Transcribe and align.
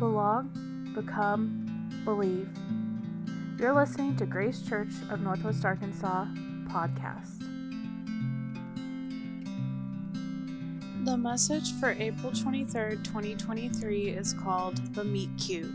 belong, 0.00 0.92
become, 0.94 2.00
believe. 2.06 2.48
You're 3.58 3.74
listening 3.74 4.16
to 4.16 4.24
Grace 4.24 4.62
Church 4.62 4.88
of 5.10 5.20
Northwest 5.20 5.62
Arkansas 5.62 6.24
podcast. 6.68 7.38
The 11.04 11.18
message 11.18 11.74
for 11.74 11.90
April 11.90 12.32
23rd, 12.32 13.04
2023 13.04 14.08
is 14.08 14.32
called 14.32 14.78
The 14.94 15.04
Meet 15.04 15.36
Cute. 15.36 15.70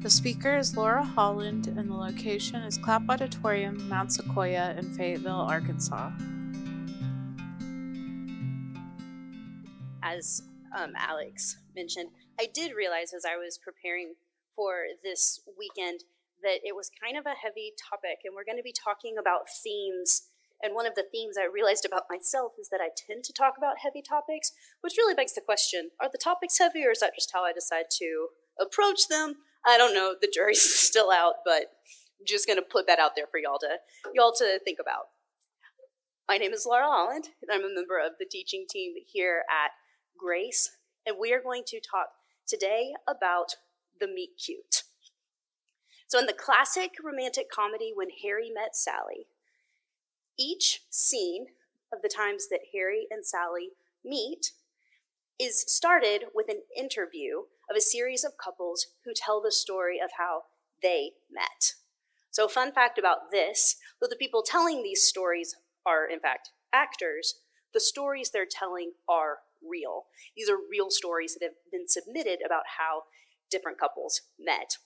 The 0.00 0.10
speaker 0.10 0.56
is 0.56 0.76
Laura 0.76 1.02
Holland, 1.02 1.66
and 1.66 1.90
the 1.90 1.96
location 1.96 2.62
is 2.62 2.78
Clapp 2.78 3.02
Auditorium, 3.08 3.88
Mount 3.88 4.10
Sequoyah 4.10 4.78
in 4.78 4.94
Fayetteville, 4.94 5.32
Arkansas. 5.32 6.12
As 10.00 10.44
um, 10.78 10.92
Alex 10.96 11.58
mentioned, 11.74 12.10
I 12.38 12.48
did 12.52 12.74
realize 12.74 13.12
as 13.14 13.24
I 13.24 13.36
was 13.36 13.58
preparing 13.58 14.14
for 14.56 14.90
this 15.02 15.40
weekend 15.58 16.04
that 16.42 16.60
it 16.62 16.74
was 16.74 16.90
kind 16.90 17.16
of 17.16 17.26
a 17.26 17.38
heavy 17.38 17.72
topic, 17.78 18.18
and 18.24 18.34
we're 18.34 18.44
going 18.44 18.58
to 18.58 18.66
be 18.66 18.74
talking 18.74 19.16
about 19.18 19.46
themes. 19.62 20.28
And 20.62 20.74
one 20.74 20.86
of 20.86 20.94
the 20.94 21.06
themes 21.10 21.36
I 21.38 21.46
realized 21.46 21.84
about 21.84 22.10
myself 22.10 22.52
is 22.58 22.68
that 22.70 22.80
I 22.80 22.90
tend 22.94 23.24
to 23.24 23.32
talk 23.32 23.54
about 23.56 23.82
heavy 23.82 24.02
topics, 24.02 24.52
which 24.80 24.98
really 24.98 25.14
begs 25.14 25.34
the 25.34 25.40
question 25.40 25.90
are 26.00 26.10
the 26.10 26.18
topics 26.18 26.58
heavy, 26.58 26.84
or 26.84 26.90
is 26.90 27.00
that 27.00 27.14
just 27.14 27.30
how 27.32 27.44
I 27.44 27.52
decide 27.52 27.86
to 27.98 28.28
approach 28.60 29.08
them? 29.08 29.36
I 29.66 29.78
don't 29.78 29.94
know. 29.94 30.14
The 30.20 30.30
jury's 30.32 30.62
still 30.88 31.10
out, 31.10 31.42
but 31.44 31.70
I'm 32.18 32.26
just 32.26 32.46
going 32.46 32.58
to 32.58 32.66
put 32.66 32.86
that 32.86 32.98
out 32.98 33.12
there 33.16 33.26
for 33.30 33.38
y'all 33.38 33.58
to 33.60 33.78
y'all 34.14 34.34
to 34.38 34.58
think 34.64 34.78
about. 34.80 35.14
My 36.28 36.38
name 36.38 36.52
is 36.52 36.66
Laura 36.66 36.86
Holland, 36.86 37.28
and 37.42 37.50
I'm 37.52 37.64
a 37.64 37.74
member 37.74 37.98
of 37.98 38.12
the 38.18 38.26
teaching 38.26 38.64
team 38.68 38.94
here 39.06 39.44
at 39.50 39.72
Grace, 40.18 40.70
and 41.06 41.16
we 41.20 41.32
are 41.32 41.42
going 41.42 41.64
to 41.66 41.80
talk 41.80 42.08
today 42.46 42.92
about 43.08 43.56
the 44.00 44.06
meet 44.06 44.30
cute. 44.44 44.82
So, 46.06 46.18
in 46.18 46.26
the 46.26 46.32
classic 46.32 46.92
romantic 47.02 47.50
comedy 47.50 47.92
When 47.94 48.08
Harry 48.22 48.50
Met 48.50 48.76
Sally, 48.76 49.26
each 50.38 50.82
scene 50.90 51.46
of 51.92 52.02
the 52.02 52.08
times 52.08 52.48
that 52.48 52.60
Harry 52.72 53.06
and 53.10 53.24
Sally 53.24 53.70
meet 54.04 54.52
is 55.38 55.64
started 55.66 56.26
with 56.34 56.48
an 56.48 56.62
interview 56.76 57.42
of 57.70 57.76
a 57.76 57.80
series 57.80 58.24
of 58.24 58.36
couples 58.36 58.88
who 59.04 59.12
tell 59.14 59.40
the 59.40 59.50
story 59.50 59.98
of 59.98 60.10
how 60.18 60.42
they 60.82 61.12
met. 61.30 61.74
So, 62.30 62.48
fun 62.48 62.72
fact 62.72 62.98
about 62.98 63.30
this 63.30 63.76
though 64.00 64.08
the 64.08 64.16
people 64.16 64.42
telling 64.42 64.82
these 64.82 65.02
stories 65.02 65.56
are, 65.86 66.06
in 66.06 66.20
fact, 66.20 66.50
actors, 66.72 67.40
the 67.72 67.80
stories 67.80 68.30
they're 68.30 68.46
telling 68.48 68.92
are 69.08 69.38
real. 69.68 70.04
These 70.36 70.48
are 70.48 70.56
real 70.70 70.90
stories 70.90 71.34
that 71.34 71.44
have 71.44 71.56
been 71.72 71.88
submitted 71.88 72.40
about 72.44 72.64
how 72.78 73.04
different 73.50 73.78
couples 73.78 74.20
met. 74.38 74.78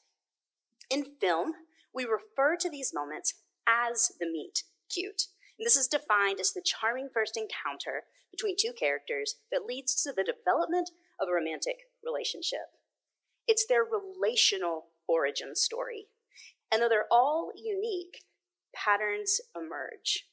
In 0.91 1.05
film, 1.05 1.53
we 1.95 2.05
refer 2.05 2.57
to 2.57 2.71
these 2.71 2.93
moments 2.95 3.34
as 3.67 4.12
the 4.21 4.27
meet 4.27 4.62
cute. 4.93 5.25
And 5.59 5.67
this 5.67 5.77
is 5.77 5.89
defined 5.89 6.41
as 6.41 6.53
the 6.53 6.65
charming 6.65 7.09
first 7.12 7.37
encounter 7.37 8.05
between 8.31 8.56
two 8.59 8.73
characters 8.79 9.37
that 9.51 9.67
leads 9.67 10.03
to 10.03 10.12
the 10.12 10.25
development 10.25 10.91
of 11.21 11.29
a 11.29 11.33
romantic 11.33 11.77
relationship. 12.05 12.73
It's 13.47 13.67
their 13.67 13.83
relational 13.83 14.87
origin 15.09 15.56
story. 15.56 16.06
And 16.71 16.83
though 16.83 16.89
they're 16.89 17.06
all 17.11 17.51
unique, 17.56 18.23
patterns 18.75 19.41
emerge. 19.56 20.27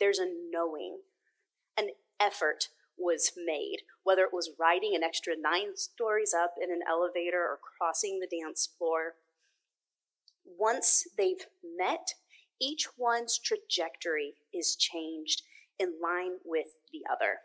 There's 0.00 0.18
a 0.18 0.26
knowing, 0.52 0.98
an 1.76 1.90
effort 2.20 2.68
was 2.98 3.32
made, 3.36 3.78
whether 4.02 4.22
it 4.22 4.32
was 4.32 4.50
riding 4.58 4.94
an 4.94 5.02
extra 5.02 5.34
nine 5.38 5.76
stories 5.76 6.34
up 6.34 6.54
in 6.62 6.70
an 6.70 6.80
elevator 6.88 7.40
or 7.40 7.58
crossing 7.78 8.20
the 8.20 8.26
dance 8.26 8.68
floor. 8.78 9.14
Once 10.44 11.06
they've 11.16 11.46
met, 11.76 12.14
each 12.60 12.88
one's 12.96 13.38
trajectory 13.38 14.34
is 14.52 14.76
changed 14.76 15.42
in 15.78 15.94
line 16.02 16.38
with 16.44 16.76
the 16.92 17.02
other. 17.10 17.38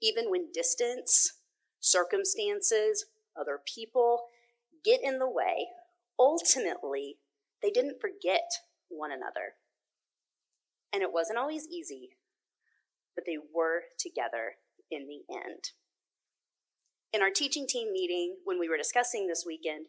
Even 0.00 0.30
when 0.30 0.52
distance, 0.52 1.34
circumstances, 1.80 3.06
other 3.38 3.60
people 3.64 4.22
get 4.84 5.00
in 5.02 5.18
the 5.18 5.28
way, 5.28 5.66
ultimately, 6.18 7.16
they 7.62 7.70
didn't 7.70 8.00
forget 8.00 8.50
one 8.88 9.10
another. 9.12 9.54
And 10.92 11.02
it 11.02 11.12
wasn't 11.12 11.38
always 11.38 11.66
easy, 11.68 12.10
but 13.18 13.26
they 13.26 13.38
were 13.52 13.82
together 13.98 14.54
in 14.92 15.08
the 15.08 15.34
end. 15.34 15.72
In 17.12 17.20
our 17.20 17.30
teaching 17.34 17.66
team 17.66 17.92
meeting, 17.92 18.36
when 18.44 18.60
we 18.60 18.68
were 18.68 18.76
discussing 18.76 19.26
this 19.26 19.42
weekend, 19.44 19.86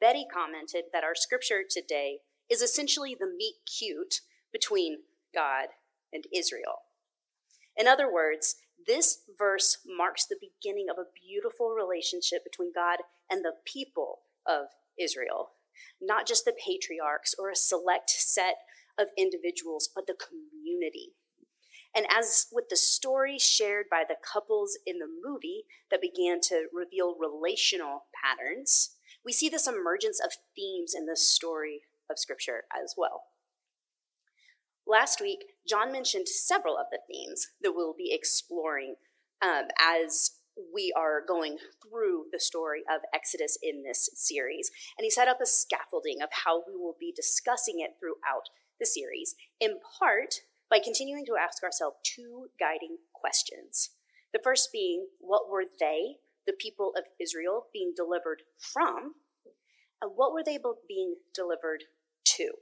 Betty 0.00 0.24
commented 0.32 0.84
that 0.92 1.02
our 1.02 1.16
scripture 1.16 1.62
today 1.68 2.18
is 2.48 2.62
essentially 2.62 3.16
the 3.18 3.26
meet 3.26 3.56
cute 3.66 4.20
between 4.52 4.98
God 5.34 5.70
and 6.12 6.24
Israel. 6.32 6.86
In 7.76 7.88
other 7.88 8.12
words, 8.12 8.54
this 8.86 9.22
verse 9.36 9.78
marks 9.84 10.26
the 10.26 10.38
beginning 10.40 10.86
of 10.88 10.96
a 10.96 11.10
beautiful 11.26 11.70
relationship 11.70 12.44
between 12.44 12.70
God 12.72 12.98
and 13.28 13.44
the 13.44 13.54
people 13.66 14.20
of 14.46 14.66
Israel. 14.96 15.54
Not 16.00 16.24
just 16.24 16.44
the 16.44 16.54
patriarchs 16.54 17.34
or 17.36 17.50
a 17.50 17.56
select 17.56 18.10
set 18.10 18.58
of 18.96 19.08
individuals, 19.18 19.90
but 19.92 20.06
the 20.06 20.14
community. 20.14 21.14
And 21.94 22.06
as 22.10 22.46
with 22.52 22.68
the 22.68 22.76
story 22.76 23.38
shared 23.38 23.86
by 23.90 24.04
the 24.08 24.16
couples 24.22 24.78
in 24.86 24.98
the 24.98 25.08
movie 25.08 25.64
that 25.90 26.00
began 26.00 26.40
to 26.42 26.66
reveal 26.72 27.16
relational 27.18 28.04
patterns, 28.22 28.96
we 29.24 29.32
see 29.32 29.48
this 29.48 29.66
emergence 29.66 30.20
of 30.24 30.32
themes 30.54 30.94
in 30.96 31.06
the 31.06 31.16
story 31.16 31.82
of 32.10 32.18
Scripture 32.18 32.64
as 32.72 32.94
well. 32.96 33.24
Last 34.86 35.20
week, 35.20 35.44
John 35.68 35.92
mentioned 35.92 36.28
several 36.28 36.76
of 36.76 36.86
the 36.90 37.00
themes 37.08 37.48
that 37.60 37.72
we'll 37.74 37.94
be 37.96 38.12
exploring 38.12 38.94
um, 39.42 39.68
as 39.80 40.32
we 40.74 40.92
are 40.96 41.24
going 41.26 41.58
through 41.82 42.24
the 42.32 42.40
story 42.40 42.82
of 42.92 43.00
Exodus 43.14 43.56
in 43.62 43.82
this 43.82 44.10
series. 44.14 44.70
And 44.98 45.04
he 45.04 45.10
set 45.10 45.28
up 45.28 45.40
a 45.40 45.46
scaffolding 45.46 46.22
of 46.22 46.28
how 46.44 46.62
we 46.66 46.76
will 46.76 46.96
be 46.98 47.12
discussing 47.14 47.80
it 47.80 47.96
throughout 47.98 48.50
the 48.78 48.86
series, 48.86 49.34
in 49.60 49.78
part 49.98 50.40
by 50.70 50.78
continuing 50.82 51.26
to 51.26 51.36
ask 51.36 51.62
ourselves 51.62 51.96
two 52.04 52.46
guiding 52.58 52.98
questions. 53.12 53.90
The 54.32 54.40
first 54.42 54.70
being, 54.72 55.08
what 55.18 55.50
were 55.50 55.64
they, 55.80 56.16
the 56.46 56.52
people 56.52 56.92
of 56.96 57.04
Israel, 57.20 57.66
being 57.72 57.92
delivered 57.96 58.42
from? 58.58 59.14
And 60.00 60.12
what 60.14 60.32
were 60.32 60.44
they 60.44 60.58
being 60.88 61.16
delivered 61.34 61.84
to? 62.36 62.52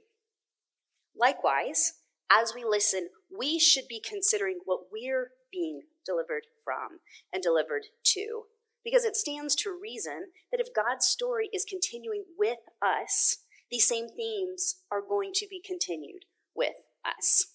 Likewise, 1.15 1.93
as 2.31 2.53
we 2.55 2.63
listen, 2.63 3.09
we 3.35 3.59
should 3.59 3.87
be 3.87 4.01
considering 4.01 4.59
what 4.65 4.91
we're 4.91 5.31
being 5.51 5.81
delivered 6.05 6.43
from 6.63 6.99
and 7.31 7.43
delivered 7.43 7.85
to. 8.03 8.43
Because 8.83 9.03
it 9.03 9.15
stands 9.15 9.55
to 9.55 9.77
reason 9.79 10.27
that 10.51 10.61
if 10.61 10.73
God's 10.73 11.05
story 11.05 11.49
is 11.53 11.65
continuing 11.65 12.23
with 12.37 12.59
us, 12.81 13.37
these 13.69 13.87
same 13.87 14.07
themes 14.07 14.77
are 14.91 15.01
going 15.01 15.31
to 15.35 15.47
be 15.49 15.61
continued 15.63 16.23
with 16.55 16.75
us. 17.05 17.45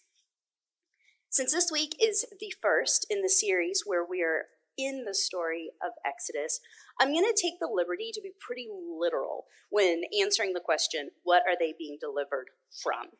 Since 1.35 1.51
this 1.51 1.73
week 1.73 1.97
is 2.01 2.25
the 2.39 2.55
first 2.63 3.09
in 3.11 3.21
the 3.21 3.29
series 3.29 3.83
where 3.85 4.07
we 4.09 4.23
are 4.23 4.45
in 4.79 5.05
the 5.05 5.17
story 5.17 5.73
of 5.85 5.91
Exodus, 6.07 6.61
I'm 7.01 7.13
going 7.13 7.25
to 7.25 7.37
take 7.37 7.55
the 7.59 7.67
liberty 7.67 8.13
to 8.15 8.21
be 8.23 8.31
pretty 8.39 8.69
literal 8.71 9.47
when 9.69 10.03
answering 10.23 10.53
the 10.53 10.61
question, 10.61 11.11
what 11.25 11.43
are 11.43 11.57
they 11.59 11.75
being 11.77 11.99
delivered 12.01 12.51
from? 12.81 13.19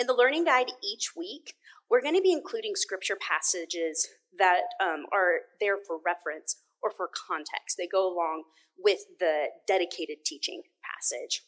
In 0.00 0.08
the 0.08 0.16
learning 0.16 0.46
guide 0.46 0.72
each 0.82 1.12
week, 1.16 1.54
we're 1.88 2.02
going 2.02 2.16
to 2.16 2.20
be 2.20 2.32
including 2.32 2.74
scripture 2.74 3.16
passages 3.16 4.08
that 4.36 4.62
um, 4.82 5.06
are 5.12 5.42
there 5.60 5.76
for 5.76 6.00
reference 6.04 6.56
or 6.82 6.90
for 6.90 7.08
context. 7.28 7.76
They 7.78 7.86
go 7.86 8.12
along 8.12 8.42
with 8.76 9.02
the 9.20 9.44
dedicated 9.68 10.24
teaching 10.24 10.62
passage. 10.82 11.44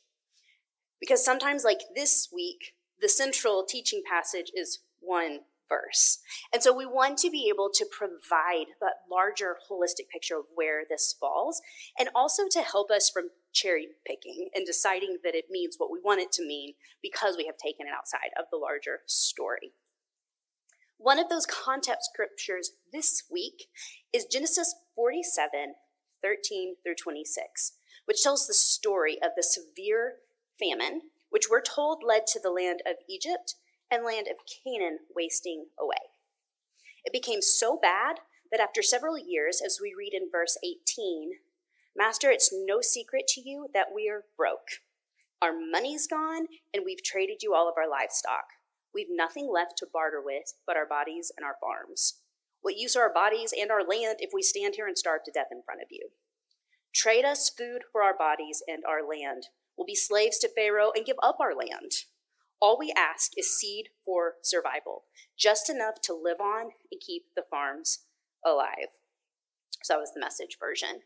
Because 1.00 1.24
sometimes, 1.24 1.64
like 1.64 1.80
this 1.96 2.28
week, 2.32 2.74
the 3.00 3.08
central 3.08 3.64
teaching 3.68 4.02
passage 4.08 4.52
is 4.54 4.78
one 5.00 5.40
verse. 5.68 6.18
And 6.52 6.62
so 6.62 6.74
we 6.74 6.86
want 6.86 7.18
to 7.18 7.30
be 7.30 7.48
able 7.52 7.70
to 7.74 7.86
provide 7.90 8.66
that 8.80 9.02
larger 9.10 9.56
holistic 9.70 10.08
picture 10.12 10.38
of 10.38 10.44
where 10.54 10.82
this 10.88 11.14
falls 11.18 11.60
and 11.98 12.08
also 12.14 12.44
to 12.50 12.60
help 12.60 12.90
us 12.90 13.10
from 13.10 13.30
cherry 13.52 13.88
picking 14.06 14.50
and 14.54 14.66
deciding 14.66 15.18
that 15.24 15.34
it 15.34 15.46
means 15.50 15.76
what 15.78 15.90
we 15.90 16.00
want 16.02 16.20
it 16.20 16.32
to 16.32 16.46
mean 16.46 16.74
because 17.02 17.36
we 17.36 17.46
have 17.46 17.56
taken 17.56 17.86
it 17.86 17.92
outside 17.96 18.30
of 18.38 18.46
the 18.50 18.58
larger 18.58 19.00
story. 19.06 19.72
One 20.98 21.18
of 21.18 21.28
those 21.28 21.46
context 21.46 22.10
scriptures 22.12 22.72
this 22.92 23.24
week 23.30 23.68
is 24.12 24.24
Genesis 24.24 24.74
47 24.96 25.74
13 26.20 26.74
through 26.82 26.96
26, 26.96 27.74
which 28.04 28.22
tells 28.22 28.46
the 28.46 28.54
story 28.54 29.16
of 29.22 29.30
the 29.36 29.42
severe 29.42 30.14
famine, 30.58 31.02
which 31.30 31.46
we're 31.48 31.62
told 31.62 32.02
led 32.04 32.26
to 32.26 32.40
the 32.40 32.50
land 32.50 32.82
of 32.84 32.96
Egypt 33.08 33.54
and 33.90 34.04
land 34.04 34.26
of 34.28 34.36
Canaan 34.46 34.98
wasting 35.14 35.66
away. 35.78 36.12
It 37.04 37.12
became 37.12 37.42
so 37.42 37.78
bad 37.80 38.16
that 38.50 38.60
after 38.60 38.82
several 38.82 39.18
years, 39.18 39.62
as 39.64 39.78
we 39.80 39.94
read 39.96 40.14
in 40.14 40.30
verse 40.30 40.56
18, 40.64 41.32
Master, 41.96 42.30
it's 42.30 42.52
no 42.52 42.80
secret 42.80 43.26
to 43.28 43.40
you 43.40 43.68
that 43.74 43.88
we 43.94 44.08
are 44.08 44.24
broke. 44.36 44.82
Our 45.42 45.52
money's 45.52 46.06
gone, 46.06 46.46
and 46.72 46.84
we've 46.84 47.02
traded 47.02 47.42
you 47.42 47.54
all 47.54 47.68
of 47.68 47.74
our 47.76 47.88
livestock. 47.88 48.44
We've 48.94 49.10
nothing 49.10 49.50
left 49.52 49.78
to 49.78 49.86
barter 49.92 50.22
with 50.24 50.54
but 50.66 50.76
our 50.76 50.86
bodies 50.86 51.32
and 51.36 51.44
our 51.44 51.56
farms. 51.60 52.20
What 52.60 52.76
use 52.76 52.96
are 52.96 53.02
our 53.02 53.12
bodies 53.12 53.52
and 53.58 53.70
our 53.70 53.82
land 53.82 54.16
if 54.18 54.30
we 54.32 54.42
stand 54.42 54.74
here 54.74 54.86
and 54.86 54.98
starve 54.98 55.22
to 55.24 55.32
death 55.32 55.48
in 55.52 55.62
front 55.62 55.82
of 55.82 55.88
you? 55.90 56.08
Trade 56.94 57.24
us 57.24 57.50
food 57.50 57.82
for 57.92 58.02
our 58.02 58.16
bodies 58.16 58.62
and 58.66 58.82
our 58.84 59.06
land. 59.08 59.48
We'll 59.76 59.86
be 59.86 59.94
slaves 59.94 60.38
to 60.38 60.48
Pharaoh 60.48 60.92
and 60.94 61.06
give 61.06 61.18
up 61.22 61.38
our 61.40 61.54
land. 61.54 61.92
All 62.60 62.78
we 62.78 62.92
ask 62.96 63.32
is 63.36 63.56
seed 63.56 63.90
for 64.04 64.34
survival, 64.42 65.04
just 65.38 65.70
enough 65.70 66.00
to 66.02 66.14
live 66.14 66.40
on 66.40 66.70
and 66.90 67.00
keep 67.00 67.24
the 67.36 67.44
farms 67.48 68.00
alive. 68.44 68.88
So 69.82 69.94
that 69.94 70.00
was 70.00 70.12
the 70.12 70.20
message 70.20 70.56
version. 70.58 71.00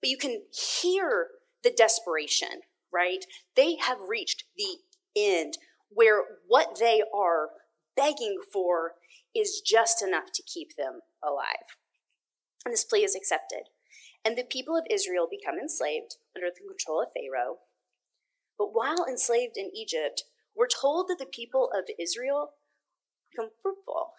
But 0.00 0.10
you 0.10 0.18
can 0.18 0.42
hear 0.52 1.28
the 1.62 1.70
desperation, 1.70 2.62
right? 2.92 3.24
They 3.54 3.76
have 3.76 3.98
reached 4.08 4.44
the 4.56 4.78
end 5.16 5.58
where 5.88 6.22
what 6.46 6.78
they 6.78 7.02
are 7.14 7.50
begging 7.96 8.38
for 8.52 8.92
is 9.34 9.62
just 9.64 10.02
enough 10.02 10.32
to 10.34 10.42
keep 10.42 10.76
them 10.76 11.00
alive. 11.22 11.76
And 12.64 12.72
this 12.72 12.84
plea 12.84 13.04
is 13.04 13.14
accepted. 13.14 13.68
And 14.24 14.36
the 14.36 14.44
people 14.44 14.76
of 14.76 14.86
Israel 14.90 15.28
become 15.30 15.58
enslaved 15.58 16.16
under 16.34 16.48
the 16.48 16.66
control 16.66 17.02
of 17.02 17.08
Pharaoh. 17.14 17.58
But 18.58 18.74
while 18.74 19.06
enslaved 19.08 19.56
in 19.56 19.70
Egypt, 19.74 20.24
we're 20.56 20.66
told 20.66 21.08
that 21.08 21.18
the 21.18 21.26
people 21.26 21.70
of 21.76 21.84
Israel 22.00 22.50
become 23.30 23.50
fruitful 23.62 24.10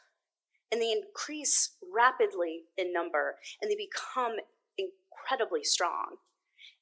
and 0.72 0.82
they 0.82 0.92
increase 0.92 1.76
rapidly 1.94 2.64
in 2.78 2.94
number 2.94 3.38
and 3.62 3.72
they 3.72 3.76
become 3.76 4.34
incredibly 4.78 5.64
strong. 5.64 6.18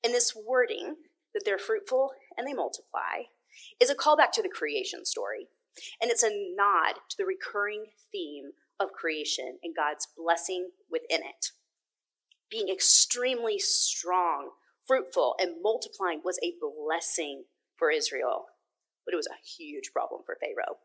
And 0.04 0.14
this 0.14 0.36
wording, 0.36 0.96
that 1.34 1.44
they're 1.46 1.58
fruitful 1.58 2.12
and 2.38 2.48
they 2.48 2.54
multiply, 2.54 3.30
is 3.80 3.90
a 3.90 3.96
callback 3.96 4.32
to 4.34 4.42
the 4.42 4.50
creation 4.50 5.06
story. 5.06 5.48
And 6.02 6.12
it's 6.12 6.24
a 6.24 6.54
nod 6.56 6.96
to 7.10 7.18
the 7.18 7.26
recurring 7.26 7.86
theme 8.12 8.52
of 8.80 8.92
creation 8.92 9.58
and 9.64 9.76
God's 9.76 10.08
blessing 10.18 10.70
within 10.90 11.22
it. 11.22 11.52
Being 12.50 12.70
extremely 12.70 13.60
strong, 13.60 14.52
fruitful, 14.86 15.36
and 15.40 15.62
multiplying 15.62 16.22
was 16.24 16.40
a 16.44 16.54
blessing 16.62 17.44
for 17.78 17.90
Israel, 17.90 18.46
but 19.06 19.14
it 19.14 19.18
was 19.18 19.28
a 19.28 19.46
huge 19.46 19.92
problem 19.94 20.22
for 20.26 20.38
Pharaoh. 20.40 20.78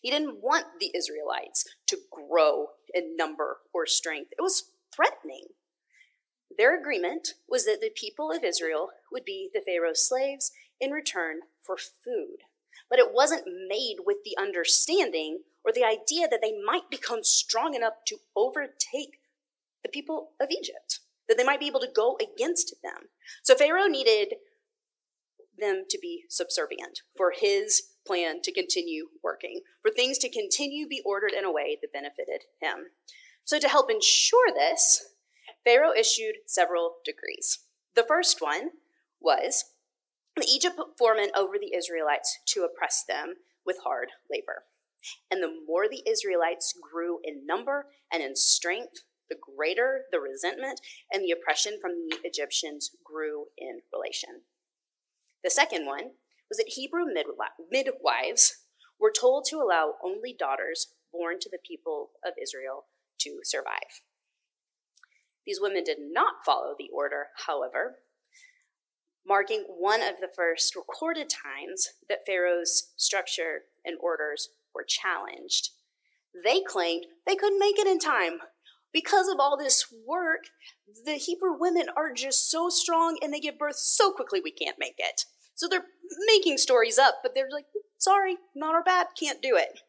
He 0.00 0.10
didn't 0.10 0.42
want 0.42 0.66
the 0.80 0.92
Israelites 0.94 1.64
to 1.88 1.98
grow 2.10 2.68
in 2.94 3.16
number 3.16 3.58
or 3.72 3.86
strength, 3.86 4.32
it 4.32 4.42
was 4.42 4.70
threatening. 4.94 5.46
Their 6.56 6.78
agreement 6.78 7.30
was 7.48 7.64
that 7.64 7.80
the 7.80 7.90
people 7.94 8.30
of 8.30 8.44
Israel 8.44 8.90
would 9.10 9.24
be 9.24 9.50
the 9.52 9.62
Pharaoh's 9.66 10.06
slaves 10.06 10.52
in 10.80 10.92
return 10.92 11.40
for 11.62 11.76
food. 11.76 12.38
But 12.88 12.98
it 12.98 13.12
wasn't 13.12 13.68
made 13.68 13.98
with 14.06 14.18
the 14.24 14.36
understanding 14.38 15.40
or 15.64 15.72
the 15.72 15.84
idea 15.84 16.28
that 16.28 16.40
they 16.42 16.52
might 16.64 16.90
become 16.90 17.24
strong 17.24 17.74
enough 17.74 17.94
to 18.06 18.18
overtake 18.36 19.18
the 19.82 19.88
people 19.88 20.30
of 20.40 20.50
Egypt, 20.50 21.00
that 21.28 21.36
they 21.36 21.44
might 21.44 21.60
be 21.60 21.66
able 21.66 21.80
to 21.80 21.88
go 21.92 22.16
against 22.20 22.74
them. 22.82 23.08
So 23.42 23.54
Pharaoh 23.54 23.86
needed 23.86 24.34
them 25.58 25.84
to 25.88 25.98
be 26.00 26.24
subservient 26.28 27.00
for 27.16 27.32
his 27.34 27.82
plan 28.06 28.42
to 28.42 28.52
continue 28.52 29.08
working, 29.22 29.60
for 29.82 29.90
things 29.90 30.18
to 30.18 30.28
continue 30.28 30.86
be 30.86 31.02
ordered 31.04 31.32
in 31.32 31.44
a 31.44 31.52
way 31.52 31.78
that 31.80 31.92
benefited 31.92 32.44
him. 32.60 32.86
So 33.44 33.58
to 33.58 33.68
help 33.68 33.90
ensure 33.90 34.52
this, 34.54 35.04
Pharaoh 35.64 35.92
issued 35.96 36.36
several 36.46 36.96
decrees. 37.04 37.60
The 37.94 38.04
first 38.06 38.40
one 38.40 38.70
was 39.20 39.64
the 40.36 40.46
Egypt 40.46 40.76
put 40.76 40.98
foremen 40.98 41.30
over 41.34 41.54
the 41.58 41.74
Israelites 41.74 42.38
to 42.46 42.64
oppress 42.64 43.04
them 43.06 43.34
with 43.64 43.78
hard 43.84 44.08
labor. 44.30 44.64
And 45.30 45.42
the 45.42 45.52
more 45.66 45.88
the 45.88 46.02
Israelites 46.08 46.74
grew 46.80 47.18
in 47.22 47.46
number 47.46 47.86
and 48.12 48.22
in 48.22 48.34
strength, 48.34 49.02
the 49.28 49.36
greater 49.56 50.02
the 50.10 50.20
resentment 50.20 50.80
and 51.12 51.22
the 51.22 51.30
oppression 51.30 51.78
from 51.80 51.92
the 51.92 52.18
Egyptians 52.24 52.90
grew 53.04 53.46
in 53.56 53.80
relation. 53.92 54.42
The 55.44 55.50
second 55.50 55.84
one 55.84 56.12
was 56.48 56.56
that 56.56 56.74
Hebrew 56.74 57.04
midwives 57.70 58.56
were 58.98 59.12
told 59.12 59.44
to 59.50 59.56
allow 59.58 59.96
only 60.02 60.34
daughters 60.36 60.94
born 61.12 61.38
to 61.40 61.50
the 61.50 61.58
people 61.64 62.10
of 62.26 62.32
Israel 62.42 62.86
to 63.20 63.40
survive. 63.44 64.02
These 65.46 65.60
women 65.60 65.84
did 65.84 65.98
not 66.00 66.44
follow 66.46 66.74
the 66.78 66.88
order, 66.92 67.26
however, 67.46 67.96
marking 69.26 69.64
one 69.68 70.02
of 70.02 70.20
the 70.20 70.30
first 70.34 70.74
recorded 70.74 71.28
times 71.28 71.88
that 72.08 72.26
Pharaoh's 72.26 72.92
structure 72.96 73.62
and 73.84 73.98
orders 74.00 74.48
were 74.74 74.86
challenged. 74.88 75.70
They 76.42 76.62
claimed 76.62 77.04
they 77.26 77.36
couldn't 77.36 77.58
make 77.58 77.78
it 77.78 77.86
in 77.86 77.98
time. 77.98 78.38
Because 78.92 79.28
of 79.28 79.40
all 79.40 79.56
this 79.58 79.92
work, 80.06 80.44
the 81.04 81.14
Hebrew 81.14 81.58
women 81.58 81.86
are 81.96 82.12
just 82.12 82.50
so 82.50 82.68
strong 82.68 83.18
and 83.20 83.32
they 83.32 83.40
give 83.40 83.58
birth 83.58 83.76
so 83.76 84.12
quickly 84.12 84.40
we 84.42 84.52
can't 84.52 84.78
make 84.78 84.94
it. 84.98 85.24
So 85.54 85.68
they're 85.68 85.86
making 86.26 86.58
stories 86.58 86.98
up, 86.98 87.16
but 87.22 87.34
they're 87.34 87.50
like, 87.50 87.66
sorry, 87.98 88.36
not 88.54 88.74
our 88.74 88.82
bad, 88.82 89.08
can't 89.18 89.42
do 89.42 89.56
it. 89.56 89.80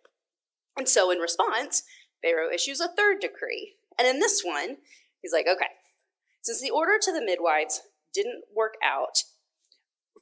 And 0.78 0.88
so 0.88 1.12
in 1.12 1.20
response, 1.20 1.84
Pharaoh 2.22 2.52
issues 2.54 2.80
a 2.80 2.88
third 2.88 3.20
decree. 3.20 3.76
And 3.98 4.08
in 4.08 4.20
this 4.20 4.42
one, 4.44 4.78
he's 5.22 5.34
like, 5.34 5.48
okay, 5.48 5.70
since 6.44 6.62
the 6.62 6.72
order 6.72 6.98
to 7.02 7.12
the 7.12 7.24
midwives 7.24 7.82
didn't 8.14 8.44
work 8.56 8.74
out, 8.84 9.24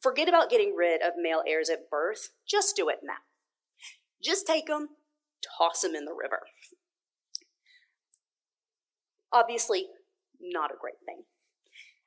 forget 0.02 0.30
about 0.30 0.50
getting 0.50 0.76
rid 0.76 1.02
of 1.02 1.14
male 1.18 1.44
heirs 1.48 1.70
at 1.70 1.90
birth. 1.90 2.30
Just 2.48 2.76
do 2.76 2.90
it 2.90 3.00
now. 3.04 3.14
Just 4.24 4.48
take 4.48 4.68
them, 4.68 4.90
toss 5.58 5.82
them 5.82 5.96
in 5.96 6.06
the 6.06 6.14
river. 6.14 6.42
Obviously, 9.32 9.88
not 10.40 10.72
a 10.72 10.80
great 10.80 11.00
thing. 11.06 11.24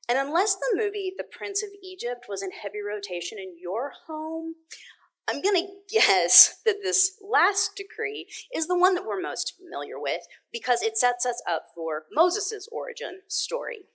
And 0.09 0.19
unless 0.19 0.55
the 0.55 0.77
movie 0.77 1.13
The 1.17 1.25
Prince 1.25 1.63
of 1.63 1.71
Egypt 1.83 2.27
was 2.29 2.43
in 2.43 2.51
heavy 2.51 2.81
rotation 2.81 3.39
in 3.39 3.57
your 3.61 3.93
home, 4.07 4.55
I'm 5.29 5.43
going 5.43 5.67
to 5.67 5.99
guess 5.99 6.61
that 6.65 6.77
this 6.83 7.19
last 7.21 7.73
decree 7.77 8.27
is 8.55 8.67
the 8.67 8.79
one 8.79 8.95
that 8.95 9.05
we're 9.05 9.21
most 9.21 9.55
familiar 9.59 9.99
with 9.99 10.23
because 10.53 10.83
it 10.83 10.97
sets 10.97 11.27
us 11.27 11.43
up 11.49 11.67
for 11.75 12.05
Moses' 12.13 12.69
origin 12.71 13.21
story. 13.29 13.87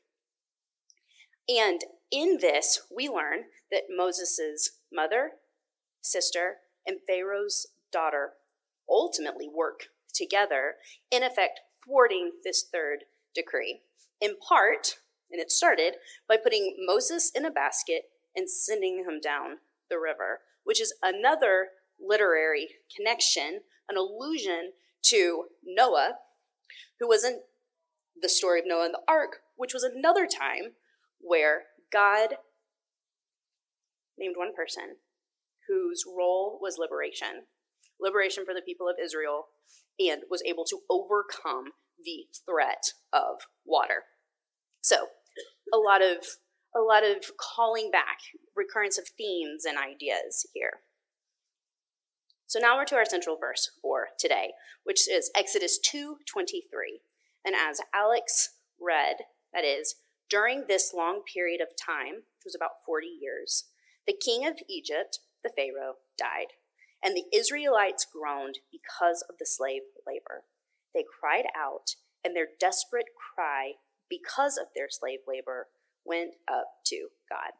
And 1.47 1.81
in 2.11 2.37
this, 2.41 2.81
we 2.95 3.09
learn 3.09 3.45
that 3.71 3.83
Moses' 3.89 4.71
mother, 4.91 5.31
sister, 6.01 6.57
and 6.85 6.97
Pharaoh's 7.07 7.67
daughter 7.91 8.33
ultimately 8.89 9.47
work 9.47 9.85
together, 10.13 10.75
in 11.09 11.23
effect, 11.23 11.61
thwarting 11.85 12.31
this 12.43 12.63
third 12.63 13.05
decree. 13.33 13.81
In 14.19 14.35
part, 14.37 14.95
and 15.31 15.41
it 15.41 15.51
started 15.51 15.95
by 16.27 16.37
putting 16.37 16.75
Moses 16.85 17.31
in 17.33 17.45
a 17.45 17.51
basket 17.51 18.03
and 18.35 18.49
sending 18.49 19.05
him 19.07 19.19
down 19.21 19.57
the 19.89 19.99
river, 19.99 20.39
which 20.63 20.81
is 20.81 20.93
another 21.03 21.69
literary 21.99 22.69
connection, 22.95 23.61
an 23.89 23.97
allusion 23.97 24.71
to 25.03 25.45
Noah, 25.65 26.15
who 26.99 27.07
was 27.07 27.23
in 27.23 27.41
the 28.21 28.29
story 28.29 28.59
of 28.59 28.65
Noah 28.67 28.85
and 28.85 28.93
the 28.93 29.01
ark, 29.07 29.37
which 29.55 29.73
was 29.73 29.83
another 29.83 30.27
time 30.27 30.73
where 31.19 31.63
God 31.91 32.35
named 34.17 34.35
one 34.37 34.55
person 34.55 34.97
whose 35.67 36.03
role 36.05 36.59
was 36.61 36.77
liberation 36.79 37.43
liberation 38.01 38.43
for 38.43 38.53
the 38.53 38.61
people 38.61 38.89
of 38.89 38.95
Israel 39.01 39.45
and 39.99 40.23
was 40.29 40.43
able 40.45 40.65
to 40.65 40.79
overcome 40.89 41.71
the 42.03 42.25
threat 42.45 42.93
of 43.13 43.41
water. 43.63 44.03
So, 44.81 45.07
a 45.73 45.77
lot 45.77 46.01
of 46.01 46.25
a 46.75 46.79
lot 46.79 47.03
of 47.03 47.17
calling 47.37 47.91
back, 47.91 48.19
recurrence 48.55 48.97
of 48.97 49.09
themes 49.17 49.65
and 49.65 49.77
ideas 49.77 50.47
here. 50.53 50.79
So 52.47 52.59
now 52.59 52.77
we're 52.77 52.85
to 52.85 52.95
our 52.95 53.05
central 53.05 53.37
verse 53.37 53.71
for 53.81 54.09
today, 54.19 54.51
which 54.83 55.09
is 55.09 55.31
Exodus 55.35 55.79
2:23. 55.79 57.01
And 57.43 57.55
as 57.55 57.81
Alex 57.93 58.57
read, 58.79 59.25
that 59.53 59.63
is, 59.63 59.95
during 60.29 60.67
this 60.67 60.93
long 60.93 61.23
period 61.23 61.61
of 61.61 61.75
time, 61.75 62.15
which 62.15 62.45
was 62.45 62.55
about 62.55 62.85
40 62.85 63.07
years, 63.07 63.69
the 64.05 64.13
king 64.13 64.45
of 64.45 64.61
Egypt, 64.67 65.19
the 65.43 65.49
Pharaoh, 65.49 65.97
died, 66.17 66.53
and 67.03 67.15
the 67.15 67.25
Israelites 67.33 68.05
groaned 68.05 68.59
because 68.71 69.23
of 69.29 69.37
the 69.37 69.45
slave 69.45 69.83
labor. 70.05 70.45
They 70.93 71.03
cried 71.03 71.47
out, 71.55 71.95
and 72.23 72.35
their 72.35 72.47
desperate 72.59 73.07
cry 73.15 73.75
because 74.11 74.57
of 74.57 74.67
their 74.75 74.89
slave 74.91 75.21
labor 75.27 75.69
went 76.05 76.35
up 76.51 76.67
to 76.87 77.07
God. 77.29 77.53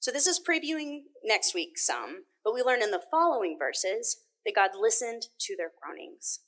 So 0.00 0.10
this 0.10 0.26
is 0.26 0.40
previewing 0.40 1.02
next 1.22 1.54
week 1.54 1.76
some, 1.76 2.24
but 2.42 2.54
we 2.54 2.62
learn 2.62 2.82
in 2.82 2.90
the 2.90 3.04
following 3.10 3.56
verses 3.58 4.22
that 4.46 4.54
God 4.56 4.70
listened 4.80 5.24
to 5.40 5.54
their 5.56 5.70
groanings. 5.80 6.40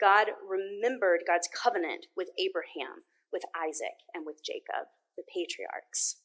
God 0.00 0.28
remembered 0.48 1.24
God's 1.26 1.48
covenant 1.52 2.06
with 2.16 2.30
Abraham, 2.38 3.04
with 3.30 3.42
Isaac, 3.54 4.00
and 4.14 4.24
with 4.24 4.42
Jacob. 4.42 4.88
the 5.16 5.22
patriarchs. 5.32 6.16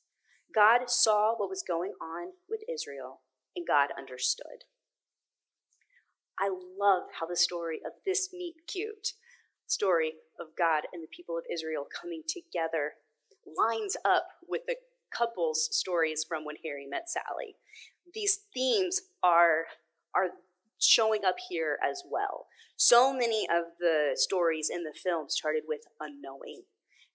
God 0.54 0.90
saw 0.90 1.36
what 1.36 1.50
was 1.50 1.64
going 1.68 1.94
on 2.02 2.34
with 2.50 2.62
Israel, 2.72 3.22
and 3.56 3.68
God 3.68 3.90
understood. 3.98 4.66
I 6.40 6.50
love 6.50 7.04
how 7.20 7.28
the 7.28 7.36
story 7.36 7.82
of 7.86 7.94
this 8.06 8.30
meet 8.34 8.56
cute 8.68 9.14
story 9.70 10.14
of 10.40 10.48
God 10.58 10.84
and 10.94 11.04
the 11.04 11.16
people 11.16 11.38
of 11.38 11.44
Israel 11.52 11.86
coming 12.02 12.24
together 12.28 12.94
lines 13.58 13.96
up 14.06 14.28
with 14.48 14.62
the 14.68 14.76
couple's 15.16 15.70
stories 15.76 16.26
from 16.28 16.46
when 16.46 16.56
Harry 16.64 16.88
met 16.88 17.10
Sally. 17.10 17.56
These 18.14 18.42
themes 18.54 19.02
are 19.24 19.66
are 20.14 20.30
showing 20.80 21.24
up 21.26 21.36
here 21.50 21.78
as 21.88 22.04
well. 22.10 22.48
So 22.78 23.14
many 23.14 23.46
of 23.50 23.66
the 23.80 24.12
stories 24.16 24.70
in 24.74 24.84
the 24.84 24.94
film 24.94 25.30
started 25.30 25.64
with 25.68 25.82
unknowing, 26.00 26.64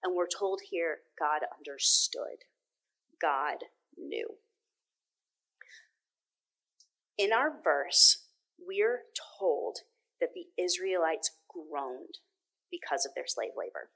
and 0.03 0.15
we're 0.15 0.29
told 0.29 0.61
here 0.71 0.99
God 1.19 1.43
understood. 1.59 2.45
God 3.21 3.59
knew. 3.97 4.29
In 7.17 7.33
our 7.33 7.53
verse, 7.63 8.25
we're 8.59 9.03
told 9.39 9.79
that 10.21 10.31
the 10.35 10.47
Israelites 10.63 11.31
groaned 11.49 12.19
because 12.81 13.05
of 13.05 13.13
their 13.15 13.27
slave 13.27 13.53
labor. 13.57 13.91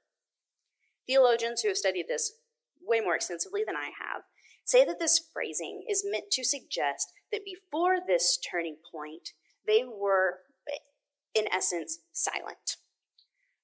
Theologians 1.07 1.61
who 1.61 1.69
have 1.69 1.77
studied 1.77 2.05
this 2.07 2.33
way 2.81 2.99
more 2.99 3.15
extensively 3.15 3.63
than 3.65 3.75
I 3.75 3.89
have 3.99 4.23
say 4.65 4.85
that 4.85 4.99
this 4.99 5.19
phrasing 5.33 5.83
is 5.89 6.05
meant 6.05 6.29
to 6.31 6.43
suggest 6.43 7.11
that 7.31 7.41
before 7.43 7.97
this 8.05 8.37
turning 8.37 8.77
point, 8.91 9.29
they 9.65 9.83
were, 9.83 10.39
in 11.33 11.45
essence, 11.51 11.99
silent. 12.11 12.77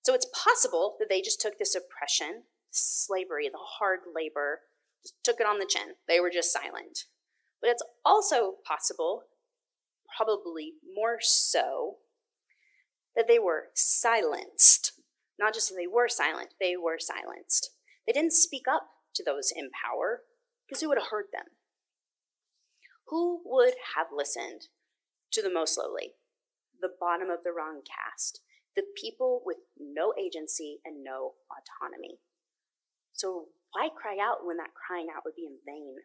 So 0.03 0.13
it's 0.13 0.27
possible 0.33 0.95
that 0.99 1.09
they 1.09 1.21
just 1.21 1.41
took 1.41 1.57
this 1.57 1.75
oppression, 1.75 2.43
slavery, 2.71 3.49
the 3.49 3.57
hard 3.57 3.99
labor, 4.15 4.61
took 5.23 5.39
it 5.39 5.47
on 5.47 5.59
the 5.59 5.69
chin. 5.69 5.93
They 6.07 6.19
were 6.19 6.31
just 6.31 6.51
silent. 6.51 7.05
But 7.61 7.69
it's 7.69 7.83
also 8.03 8.55
possible, 8.67 9.23
probably 10.17 10.73
more 10.95 11.17
so, 11.21 11.97
that 13.15 13.27
they 13.27 13.39
were 13.39 13.65
silenced. 13.73 14.91
Not 15.39 15.53
just 15.53 15.69
that 15.69 15.75
they 15.75 15.87
were 15.87 16.07
silent, 16.07 16.53
they 16.59 16.75
were 16.77 16.97
silenced. 16.99 17.71
They 18.07 18.13
didn't 18.13 18.33
speak 18.33 18.67
up 18.67 18.87
to 19.15 19.23
those 19.23 19.51
in 19.55 19.69
power 19.71 20.21
because 20.67 20.81
who 20.81 20.89
would 20.89 20.97
have 20.97 21.09
heard 21.11 21.25
them? 21.33 21.45
Who 23.07 23.41
would 23.45 23.75
have 23.95 24.07
listened 24.15 24.67
to 25.31 25.41
the 25.41 25.51
most 25.51 25.77
lowly, 25.77 26.13
the 26.81 26.93
bottom 26.99 27.29
of 27.29 27.43
the 27.43 27.51
wrong 27.51 27.81
caste, 27.85 28.41
the 28.75 28.83
people 28.99 29.41
with 29.45 29.57
no 29.77 30.13
agency 30.19 30.79
and 30.85 31.03
no 31.03 31.33
autonomy? 31.51 32.19
So 33.13 33.49
why 33.71 33.89
cry 33.89 34.17
out 34.19 34.45
when 34.45 34.57
that 34.57 34.73
crying 34.73 35.07
out 35.15 35.23
would 35.25 35.35
be 35.35 35.45
in 35.45 35.59
vain? 35.65 35.95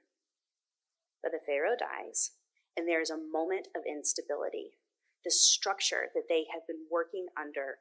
But 1.22 1.32
the 1.32 1.44
Pharaoh 1.44 1.76
dies, 1.78 2.32
and 2.76 2.88
there 2.88 3.00
is 3.00 3.10
a 3.10 3.16
moment 3.16 3.68
of 3.76 3.82
instability. 3.86 4.78
The 5.24 5.30
structure 5.30 6.08
that 6.14 6.28
they 6.28 6.46
have 6.52 6.66
been 6.66 6.88
working 6.90 7.26
under 7.38 7.78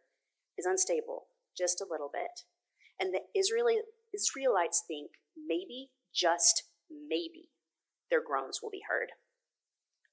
is 0.57 0.65
unstable 0.65 1.28
just 1.59 1.81
a 1.81 1.87
little 1.89 2.09
bit. 2.11 2.45
And 2.99 3.13
the 3.13 3.21
Israeli, 3.37 3.79
Israelites 4.13 4.83
think 4.87 5.11
maybe, 5.37 5.89
just 6.13 6.63
maybe, 6.89 7.49
their 8.09 8.23
groans 8.25 8.59
will 8.63 8.71
be 8.71 8.83
heard. 8.89 9.09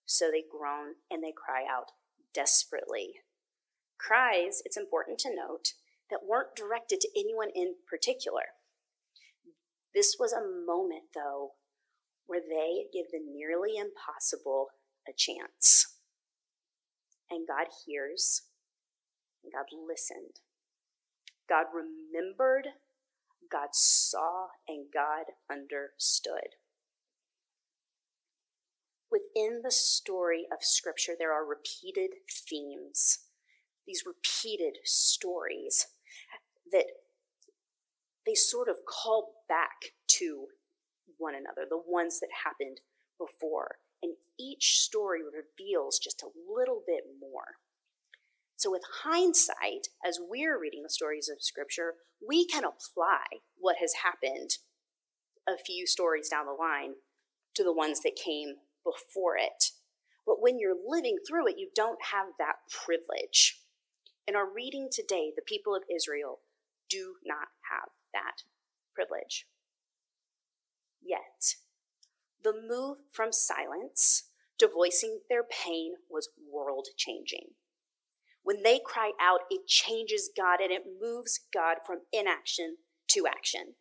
So 0.05 0.31
they 0.31 0.45
groan 0.51 0.95
and 1.11 1.23
they 1.23 1.33
cry 1.33 1.63
out 1.63 1.93
desperately. 2.35 3.15
Cries, 3.99 4.61
it's 4.65 4.77
important 4.77 5.19
to 5.21 5.35
note, 5.35 5.73
that 6.11 6.27
weren't 6.27 6.55
directed 6.55 7.01
to 7.01 7.09
anyone 7.17 7.49
in 7.55 7.75
particular. 7.89 8.43
This 9.95 10.17
was 10.21 10.33
a 10.33 10.45
moment, 10.67 11.05
though, 11.15 11.53
where 12.27 12.41
they 12.41 12.87
give 12.93 13.07
the 13.11 13.19
nearly 13.19 13.77
impossible 13.77 14.69
a 15.09 15.13
chance. 15.17 15.87
And 17.31 17.49
God 17.49 17.67
hears, 17.87 18.43
and 19.43 19.53
God 19.53 19.65
listened. 19.89 20.41
God 21.49 21.67
remembered, 21.73 22.69
God 23.51 23.69
saw, 23.73 24.49
and 24.69 24.87
God 24.93 25.27
understood. 25.51 26.57
Within 29.11 29.61
the 29.63 29.71
story 29.71 30.47
of 30.51 30.59
Scripture, 30.63 31.13
there 31.17 31.33
are 31.33 31.47
repeated 31.47 32.11
themes, 32.49 33.19
these 33.87 34.03
repeated 34.05 34.79
stories 34.85 35.87
that 36.73 36.87
they 38.27 38.35
sort 38.35 38.69
of 38.69 38.85
call 38.87 39.45
back 39.49 39.93
to 40.09 40.47
one 41.19 41.35
another, 41.35 41.65
the 41.69 41.81
ones 41.87 42.19
that 42.21 42.31
happened 42.45 42.81
before. 43.19 43.77
And 44.03 44.15
each 44.39 44.81
story 44.81 45.21
reveals 45.23 45.99
just 45.99 46.23
a 46.23 46.53
little 46.53 46.83
bit 46.87 47.05
more. 47.21 47.59
So, 48.57 48.71
with 48.71 48.83
hindsight, 49.05 49.89
as 50.05 50.19
we're 50.19 50.59
reading 50.59 50.83
the 50.83 50.89
stories 50.89 51.29
of 51.29 51.43
Scripture, 51.43 51.95
we 52.27 52.47
can 52.47 52.65
apply 52.65 53.41
what 53.59 53.77
has 53.81 53.93
happened 54.03 54.53
a 55.47 55.59
few 55.59 55.87
stories 55.87 56.31
down 56.31 56.47
the 56.47 56.53
line 56.53 56.95
to 57.55 57.63
the 57.63 57.73
ones 57.73 58.01
that 58.01 58.17
came 58.17 58.55
before 58.83 59.37
it. 59.37 59.73
But 60.27 60.41
when 60.41 60.59
you're 60.59 60.77
living 60.87 61.19
through 61.27 61.49
it, 61.49 61.59
you 61.59 61.69
don't 61.75 61.99
have 62.13 62.29
that 62.39 62.57
privilege. 62.71 63.61
In 64.27 64.35
our 64.35 64.51
reading 64.51 64.89
today, 64.91 65.33
the 65.37 65.43
people 65.43 65.75
of 65.75 65.83
Israel 65.95 66.41
do 66.89 67.17
not 67.25 67.49
have 67.71 67.91
that 68.13 68.43
privilege. 68.95 69.47
Yet, 71.03 71.57
the 72.43 72.55
move 72.69 72.99
from 73.13 73.33
silence 73.33 74.31
to 74.59 74.67
voicing 74.67 75.21
their 75.29 75.45
pain 75.45 75.95
was 76.09 76.31
world 76.51 76.89
changing. 76.97 77.51
When 78.47 78.63
they 78.63 78.79
cry 78.79 79.11
out, 79.21 79.41
it 79.51 79.67
changes 79.67 80.31
God 80.31 80.61
and 80.63 80.71
it 80.71 80.87
moves 81.03 81.41
God 81.53 81.79
from 81.85 82.07
inaction 82.13 82.77
to 83.11 83.27
action. 83.27 83.75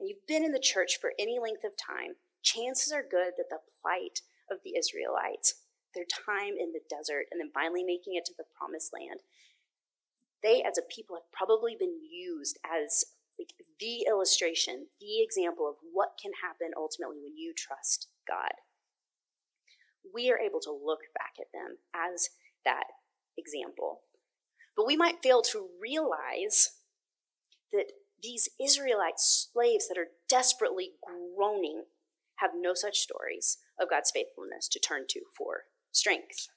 And 0.00 0.08
you've 0.08 0.26
been 0.26 0.46
in 0.46 0.52
the 0.52 0.58
church 0.58 0.96
for 0.98 1.12
any 1.18 1.36
length 1.38 1.60
of 1.62 1.76
time, 1.76 2.16
chances 2.40 2.90
are 2.90 3.04
good 3.04 3.36
that 3.36 3.52
the 3.52 3.60
plight 3.82 4.24
of 4.50 4.64
the 4.64 4.80
Israelites, 4.80 5.60
their 5.94 6.08
time 6.08 6.56
in 6.56 6.72
the 6.72 6.80
desert, 6.88 7.28
and 7.30 7.38
then 7.38 7.52
finally 7.52 7.84
making 7.84 8.16
it 8.16 8.24
to 8.32 8.34
the 8.34 8.48
promised 8.56 8.96
land, 8.96 9.20
they 10.42 10.64
as 10.64 10.80
a 10.80 10.88
people 10.88 11.14
have 11.14 11.28
probably 11.28 11.76
been 11.78 12.00
used 12.00 12.58
as 12.64 13.04
like 13.38 13.52
the 13.78 14.08
illustration, 14.08 14.88
the 15.04 15.20
example 15.20 15.68
of 15.68 15.76
what 15.92 16.16
can 16.16 16.32
happen 16.40 16.72
ultimately 16.80 17.20
when 17.20 17.36
you 17.36 17.52
trust 17.52 18.08
God. 18.26 18.56
We 20.14 20.32
are 20.32 20.40
able 20.40 20.60
to 20.60 20.72
look 20.72 21.12
back 21.12 21.36
at 21.36 21.52
them 21.52 21.76
as 21.92 22.30
that 22.64 23.03
example. 23.36 24.00
But 24.76 24.86
we 24.86 24.96
might 24.96 25.22
fail 25.22 25.42
to 25.42 25.68
realize 25.80 26.70
that 27.72 27.92
these 28.22 28.48
Israelite 28.60 29.18
slaves 29.18 29.88
that 29.88 29.98
are 29.98 30.08
desperately 30.28 30.92
groaning 31.02 31.84
have 32.36 32.50
no 32.56 32.74
such 32.74 32.98
stories 32.98 33.58
of 33.78 33.90
God's 33.90 34.10
faithfulness 34.10 34.68
to 34.68 34.80
turn 34.80 35.04
to 35.10 35.20
for 35.36 35.64
strength. 35.92 36.48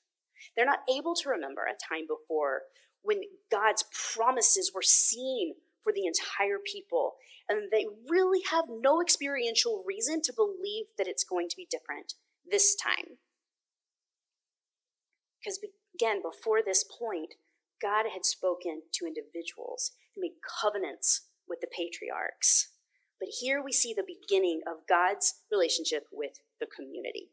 They're 0.55 0.65
not 0.65 0.83
able 0.93 1.13
to 1.15 1.29
remember 1.29 1.63
a 1.63 1.93
time 1.93 2.05
before 2.07 2.61
when 3.01 3.21
God's 3.51 3.85
promises 4.13 4.71
were 4.73 4.81
seen 4.81 5.55
for 5.83 5.93
the 5.93 6.05
entire 6.05 6.57
people, 6.59 7.13
and 7.47 7.71
they 7.71 7.85
really 8.09 8.41
have 8.51 8.65
no 8.67 9.01
experiential 9.01 9.83
reason 9.85 10.21
to 10.23 10.33
believe 10.33 10.87
that 10.97 11.07
it's 11.07 11.23
going 11.23 11.47
to 11.49 11.55
be 11.55 11.67
different 11.69 12.15
this 12.49 12.75
time. 12.75 13.17
Because 15.39 15.59
Again, 15.97 16.21
before 16.21 16.61
this 16.61 16.83
point, 16.83 17.33
God 17.81 18.05
had 18.13 18.23
spoken 18.23 18.83
to 18.93 19.07
individuals 19.07 19.93
and 20.15 20.21
made 20.21 20.37
covenants 20.61 21.27
with 21.47 21.59
the 21.59 21.67
patriarchs. 21.67 22.69
But 23.19 23.29
here 23.41 23.63
we 23.63 23.71
see 23.71 23.95
the 23.95 24.05
beginning 24.05 24.61
of 24.67 24.85
God's 24.87 25.41
relationship 25.51 26.05
with 26.11 26.33
the 26.59 26.67
community. 26.67 27.29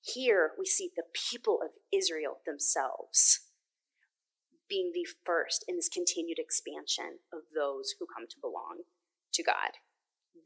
Here 0.00 0.52
we 0.56 0.64
see 0.64 0.90
the 0.94 1.02
people 1.12 1.58
of 1.60 1.70
Israel 1.92 2.38
themselves 2.46 3.40
being 4.68 4.92
the 4.94 5.06
first 5.24 5.64
in 5.66 5.74
this 5.74 5.88
continued 5.88 6.38
expansion 6.38 7.18
of 7.32 7.40
those 7.54 7.94
who 7.98 8.06
come 8.06 8.26
to 8.28 8.40
belong 8.40 8.82
to 9.32 9.42
God. 9.42 9.78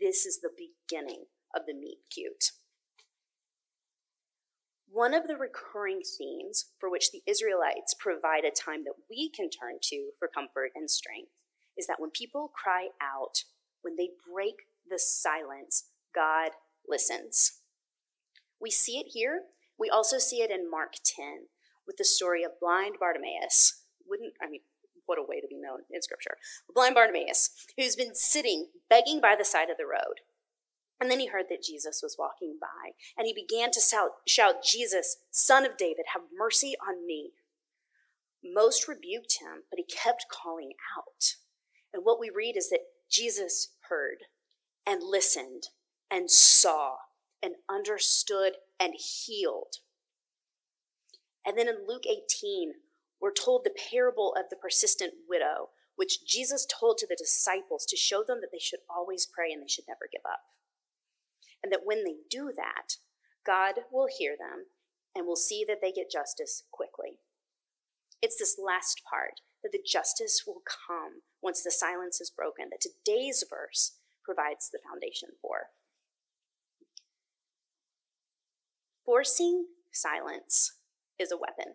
This 0.00 0.24
is 0.24 0.40
the 0.40 0.52
beginning 0.56 1.24
of 1.54 1.66
the 1.66 1.74
meet 1.74 1.98
cute. 2.10 2.52
One 4.92 5.14
of 5.14 5.28
the 5.28 5.36
recurring 5.36 6.00
themes 6.02 6.66
for 6.80 6.90
which 6.90 7.12
the 7.12 7.22
Israelites 7.24 7.94
provide 7.94 8.44
a 8.44 8.50
time 8.50 8.82
that 8.84 8.94
we 9.08 9.30
can 9.30 9.48
turn 9.48 9.78
to 9.82 10.10
for 10.18 10.26
comfort 10.26 10.72
and 10.74 10.90
strength 10.90 11.30
is 11.78 11.86
that 11.86 12.00
when 12.00 12.10
people 12.10 12.50
cry 12.52 12.88
out, 13.00 13.44
when 13.82 13.94
they 13.94 14.10
break 14.32 14.54
the 14.88 14.98
silence, 14.98 15.84
God 16.12 16.50
listens. 16.88 17.60
We 18.60 18.72
see 18.72 18.98
it 18.98 19.06
here. 19.10 19.42
We 19.78 19.88
also 19.88 20.18
see 20.18 20.42
it 20.42 20.50
in 20.50 20.68
Mark 20.68 20.94
10 21.04 21.46
with 21.86 21.96
the 21.96 22.04
story 22.04 22.42
of 22.42 22.58
blind 22.60 22.96
Bartimaeus. 22.98 23.84
Wouldn't, 24.08 24.34
I 24.42 24.50
mean, 24.50 24.62
what 25.06 25.20
a 25.20 25.22
way 25.22 25.40
to 25.40 25.46
be 25.46 25.56
known 25.56 25.82
in 25.88 26.02
Scripture. 26.02 26.36
Blind 26.74 26.96
Bartimaeus, 26.96 27.50
who's 27.76 27.94
been 27.94 28.16
sitting, 28.16 28.66
begging 28.88 29.20
by 29.20 29.36
the 29.38 29.44
side 29.44 29.70
of 29.70 29.76
the 29.76 29.86
road. 29.86 30.18
And 31.00 31.10
then 31.10 31.18
he 31.18 31.28
heard 31.28 31.46
that 31.48 31.62
Jesus 31.62 32.00
was 32.02 32.16
walking 32.18 32.58
by, 32.60 32.90
and 33.16 33.26
he 33.26 33.32
began 33.32 33.70
to 33.70 33.80
shout, 34.26 34.62
Jesus, 34.62 35.16
son 35.30 35.64
of 35.64 35.78
David, 35.78 36.04
have 36.12 36.24
mercy 36.36 36.74
on 36.86 37.06
me. 37.06 37.30
Most 38.44 38.86
rebuked 38.86 39.38
him, 39.40 39.62
but 39.70 39.78
he 39.78 39.84
kept 39.84 40.26
calling 40.30 40.72
out. 40.96 41.36
And 41.92 42.04
what 42.04 42.20
we 42.20 42.30
read 42.34 42.56
is 42.56 42.68
that 42.68 42.80
Jesus 43.10 43.68
heard 43.88 44.24
and 44.86 45.02
listened 45.02 45.68
and 46.10 46.30
saw 46.30 46.96
and 47.42 47.54
understood 47.68 48.56
and 48.78 48.94
healed. 48.94 49.76
And 51.46 51.56
then 51.56 51.68
in 51.68 51.86
Luke 51.88 52.04
18, 52.06 52.74
we're 53.20 53.32
told 53.32 53.64
the 53.64 53.74
parable 53.90 54.34
of 54.38 54.50
the 54.50 54.56
persistent 54.56 55.14
widow, 55.26 55.70
which 55.96 56.26
Jesus 56.26 56.66
told 56.66 56.98
to 56.98 57.06
the 57.06 57.16
disciples 57.18 57.86
to 57.86 57.96
show 57.96 58.22
them 58.22 58.40
that 58.42 58.48
they 58.52 58.58
should 58.58 58.80
always 58.94 59.26
pray 59.26 59.50
and 59.50 59.62
they 59.62 59.68
should 59.68 59.86
never 59.88 60.08
give 60.12 60.22
up. 60.30 60.40
And 61.62 61.72
that 61.72 61.82
when 61.84 62.04
they 62.04 62.16
do 62.30 62.52
that, 62.56 62.96
God 63.46 63.82
will 63.92 64.08
hear 64.10 64.36
them 64.38 64.66
and 65.14 65.26
will 65.26 65.36
see 65.36 65.64
that 65.66 65.78
they 65.82 65.92
get 65.92 66.10
justice 66.10 66.64
quickly. 66.70 67.20
It's 68.22 68.38
this 68.38 68.58
last 68.62 69.02
part 69.08 69.40
that 69.62 69.72
the 69.72 69.82
justice 69.84 70.44
will 70.46 70.62
come 70.64 71.22
once 71.42 71.62
the 71.62 71.70
silence 71.70 72.20
is 72.20 72.30
broken, 72.30 72.66
that 72.70 72.80
today's 72.80 73.44
verse 73.48 73.96
provides 74.24 74.70
the 74.70 74.78
foundation 74.86 75.30
for. 75.40 75.68
Forcing 79.04 79.66
silence 79.92 80.76
is 81.18 81.32
a 81.32 81.36
weapon. 81.36 81.74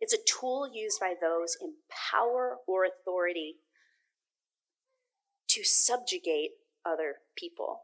It's 0.00 0.12
a 0.12 0.18
tool 0.26 0.68
used 0.72 1.00
by 1.00 1.14
those 1.20 1.56
in 1.60 1.74
power 2.12 2.56
or 2.66 2.84
authority 2.84 3.56
to 5.48 5.62
subjugate 5.62 6.50
other 6.84 7.16
people. 7.36 7.82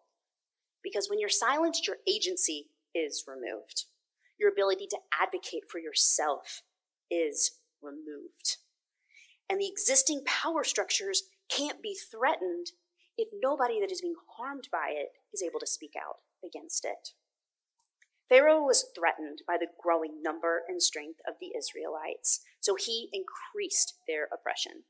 Because 0.83 1.09
when 1.09 1.19
you're 1.19 1.29
silenced, 1.29 1.87
your 1.87 1.97
agency 2.09 2.69
is 2.95 3.25
removed. 3.27 3.85
Your 4.39 4.51
ability 4.51 4.87
to 4.89 4.99
advocate 5.21 5.65
for 5.69 5.79
yourself 5.79 6.63
is 7.11 7.53
removed. 7.83 8.57
And 9.49 9.61
the 9.61 9.69
existing 9.69 10.23
power 10.25 10.65
structures 10.65 11.25
can't 11.49 11.83
be 11.83 11.95
threatened 11.95 12.69
if 13.19 13.29
nobody 13.43 13.81
that 13.81 13.93
is 13.93 14.01
being 14.01 14.15
harmed 14.39 14.69
by 14.73 14.93
it 14.93 15.09
is 15.33 15.43
able 15.43 15.61
to 15.61 15.67
speak 15.67 15.93
out 16.01 16.19
against 16.45 16.85
it. 16.85 17.11
Pharaoh 18.29 18.63
was 18.63 18.87
threatened 18.95 19.43
by 19.47 19.57
the 19.59 19.67
growing 19.83 20.23
number 20.23 20.63
and 20.69 20.81
strength 20.81 21.19
of 21.27 21.35
the 21.41 21.51
Israelites, 21.59 22.41
so 22.61 22.77
he 22.77 23.11
increased 23.13 23.95
their 24.07 24.29
oppression. 24.33 24.85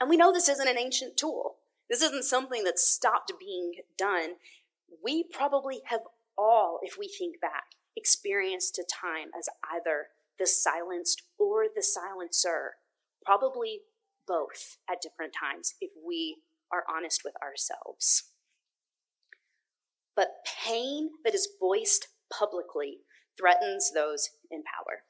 And 0.00 0.08
we 0.08 0.16
know 0.16 0.32
this 0.32 0.48
isn't 0.48 0.68
an 0.68 0.78
ancient 0.78 1.18
tool. 1.18 1.56
This 1.90 2.00
isn't 2.00 2.24
something 2.24 2.64
that 2.64 2.78
stopped 2.78 3.32
being 3.38 3.74
done. 3.98 4.36
We 5.02 5.24
probably 5.30 5.82
have 5.86 6.00
all, 6.36 6.78
if 6.82 6.96
we 6.98 7.08
think 7.08 7.40
back, 7.40 7.64
experienced 7.96 8.78
a 8.78 8.84
time 8.84 9.28
as 9.38 9.48
either 9.72 10.08
the 10.38 10.46
silenced 10.46 11.22
or 11.38 11.66
the 11.74 11.82
silencer, 11.82 12.72
probably 13.24 13.80
both 14.26 14.78
at 14.90 15.02
different 15.02 15.34
times 15.38 15.74
if 15.80 15.90
we 16.06 16.38
are 16.72 16.84
honest 16.88 17.22
with 17.24 17.34
ourselves. 17.42 18.30
But 20.16 20.44
pain 20.64 21.10
that 21.24 21.34
is 21.34 21.48
voiced 21.60 22.08
publicly 22.32 22.98
threatens 23.38 23.92
those 23.92 24.30
in 24.50 24.62
power. 24.62 25.04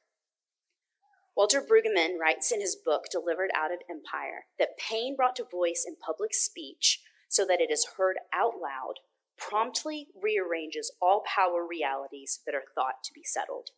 Walter 1.35 1.61
Brueggemann 1.61 2.19
writes 2.19 2.51
in 2.51 2.61
his 2.61 2.75
book, 2.75 3.05
Delivered 3.11 3.49
Out 3.55 3.71
of 3.71 3.79
Empire, 3.89 4.45
that 4.59 4.77
pain 4.77 5.15
brought 5.15 5.35
to 5.37 5.43
voice 5.43 5.83
in 5.87 5.95
public 5.95 6.33
speech 6.33 7.01
so 7.27 7.43
that 7.45 7.59
it 7.59 7.71
is 7.71 7.87
heard 7.97 8.17
out 8.31 8.53
loud 8.61 8.95
promptly 9.37 10.07
rearranges 10.15 10.91
all 11.01 11.23
power 11.25 11.65
realities 11.67 12.39
that 12.45 12.55
are 12.55 12.71
thought 12.75 13.03
to 13.03 13.11
be 13.13 13.23
settled. 13.23 13.69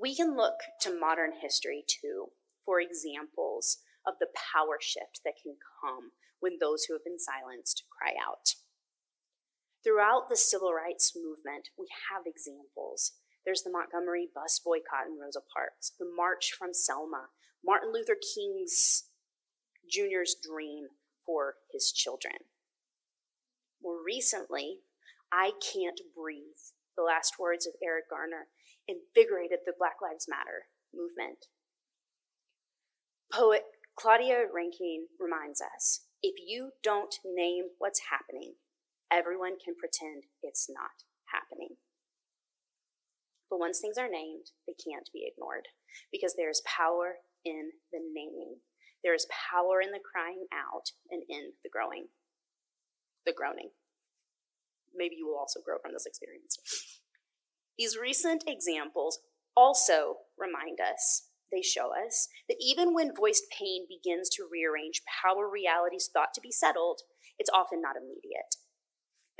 We 0.00 0.14
can 0.14 0.36
look 0.36 0.60
to 0.82 0.98
modern 0.98 1.32
history 1.40 1.84
too 1.86 2.28
for 2.64 2.80
examples 2.80 3.78
of 4.06 4.14
the 4.20 4.28
power 4.32 4.78
shift 4.80 5.20
that 5.24 5.34
can 5.42 5.56
come 5.82 6.12
when 6.40 6.56
those 6.58 6.84
who 6.84 6.94
have 6.94 7.04
been 7.04 7.18
silenced 7.18 7.84
cry 7.90 8.14
out. 8.16 8.56
Throughout 9.84 10.28
the 10.28 10.36
civil 10.36 10.72
rights 10.72 11.12
movement, 11.16 11.68
we 11.78 11.88
have 12.12 12.24
examples. 12.24 13.12
There's 13.44 13.62
the 13.62 13.70
Montgomery 13.72 14.28
bus 14.34 14.60
boycott 14.62 15.08
in 15.08 15.18
Rosa 15.20 15.40
Parks, 15.52 15.92
the 15.98 16.08
March 16.16 16.52
from 16.56 16.72
Selma, 16.72 17.28
Martin 17.64 17.92
Luther 17.92 18.16
King's 18.16 19.08
Jr.'s 19.90 20.36
dream 20.36 20.88
for 21.30 21.54
his 21.72 21.92
children. 21.92 22.34
More 23.80 24.02
recently, 24.04 24.78
I 25.32 25.52
Can't 25.62 26.00
Breathe, 26.16 26.74
the 26.96 27.04
last 27.04 27.34
words 27.38 27.66
of 27.66 27.74
Eric 27.82 28.10
Garner, 28.10 28.48
invigorated 28.88 29.60
the 29.64 29.72
Black 29.78 30.02
Lives 30.02 30.26
Matter 30.28 30.66
movement. 30.92 31.46
Poet 33.32 33.62
Claudia 33.96 34.50
Rankine 34.52 35.06
reminds 35.20 35.60
us 35.62 36.02
if 36.20 36.34
you 36.44 36.70
don't 36.82 37.14
name 37.24 37.64
what's 37.78 38.10
happening, 38.10 38.54
everyone 39.10 39.54
can 39.64 39.74
pretend 39.78 40.24
it's 40.42 40.66
not 40.68 41.06
happening. 41.30 41.76
But 43.48 43.60
once 43.60 43.78
things 43.78 43.98
are 43.98 44.10
named, 44.10 44.50
they 44.66 44.74
can't 44.74 45.08
be 45.12 45.30
ignored 45.30 45.68
because 46.10 46.34
there 46.36 46.50
is 46.50 46.62
power 46.66 47.22
in 47.44 47.70
the 47.92 48.00
naming. 48.02 48.58
There 49.02 49.14
is 49.14 49.26
power 49.30 49.80
in 49.80 49.92
the 49.92 50.00
crying 50.00 50.46
out 50.52 50.92
and 51.10 51.22
in 51.28 51.52
the 51.64 51.70
growing, 51.70 52.08
the 53.24 53.32
groaning. 53.32 53.70
Maybe 54.94 55.16
you 55.16 55.26
will 55.26 55.38
also 55.38 55.60
grow 55.64 55.76
from 55.80 55.92
this 55.92 56.06
experience. 56.06 56.58
These 57.78 57.96
recent 57.96 58.44
examples 58.46 59.20
also 59.56 60.16
remind 60.38 60.80
us, 60.80 61.28
they 61.50 61.62
show 61.62 61.90
us, 61.96 62.28
that 62.48 62.58
even 62.60 62.92
when 62.92 63.16
voiced 63.16 63.44
pain 63.56 63.86
begins 63.88 64.28
to 64.30 64.48
rearrange 64.50 65.02
power 65.22 65.48
realities 65.48 66.10
thought 66.12 66.34
to 66.34 66.40
be 66.40 66.52
settled, 66.52 67.00
it's 67.38 67.50
often 67.54 67.80
not 67.80 67.96
immediate 67.96 68.56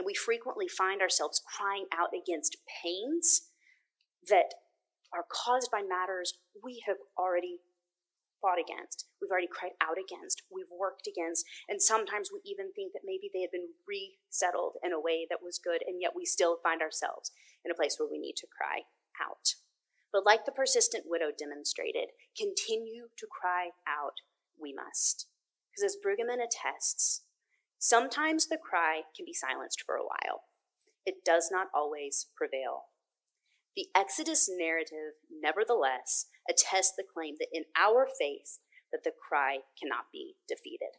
and 0.00 0.06
we 0.06 0.14
frequently 0.14 0.66
find 0.66 1.02
ourselves 1.02 1.42
crying 1.44 1.84
out 1.92 2.08
against 2.16 2.56
pains 2.82 3.42
that 4.30 4.54
are 5.12 5.26
caused 5.30 5.70
by 5.70 5.82
matters 5.86 6.38
we 6.64 6.82
have 6.86 6.96
already 7.18 7.58
fought 8.40 8.58
against, 8.58 9.06
we've 9.20 9.30
already 9.30 9.50
cried 9.50 9.76
out 9.80 9.96
against, 10.00 10.42
we've 10.50 10.70
worked 10.72 11.06
against, 11.06 11.44
and 11.68 11.80
sometimes 11.80 12.30
we 12.32 12.40
even 12.44 12.72
think 12.72 12.92
that 12.92 13.04
maybe 13.04 13.30
they 13.32 13.42
had 13.42 13.52
been 13.52 13.76
resettled 13.86 14.76
in 14.82 14.92
a 14.92 15.00
way 15.00 15.26
that 15.28 15.44
was 15.44 15.60
good, 15.62 15.82
and 15.86 16.00
yet 16.00 16.12
we 16.16 16.24
still 16.24 16.58
find 16.62 16.82
ourselves 16.82 17.30
in 17.64 17.70
a 17.70 17.78
place 17.78 17.96
where 17.98 18.08
we 18.10 18.18
need 18.18 18.36
to 18.36 18.50
cry 18.50 18.88
out. 19.20 19.54
But 20.12 20.26
like 20.26 20.44
the 20.44 20.52
persistent 20.52 21.04
widow 21.06 21.30
demonstrated, 21.36 22.16
continue 22.36 23.12
to 23.16 23.26
cry 23.30 23.70
out 23.86 24.24
we 24.60 24.74
must. 24.74 25.28
Because 25.70 25.94
as 25.94 26.00
Brueggemann 26.02 26.42
attests, 26.42 27.22
Sometimes 27.82 28.46
the 28.46 28.58
cry 28.58 29.04
can 29.16 29.24
be 29.24 29.32
silenced 29.32 29.82
for 29.86 29.94
a 29.94 30.04
while. 30.04 30.44
It 31.06 31.24
does 31.24 31.48
not 31.50 31.68
always 31.74 32.26
prevail. 32.36 32.92
The 33.74 33.86
Exodus 33.96 34.50
narrative, 34.52 35.16
nevertheless, 35.32 36.26
attests 36.50 36.94
the 36.96 37.04
claim 37.04 37.36
that 37.38 37.48
in 37.52 37.64
our 37.78 38.08
faith 38.18 38.58
that 38.92 39.04
the 39.04 39.12
cry 39.12 39.58
cannot 39.80 40.06
be 40.12 40.34
defeated. 40.48 40.98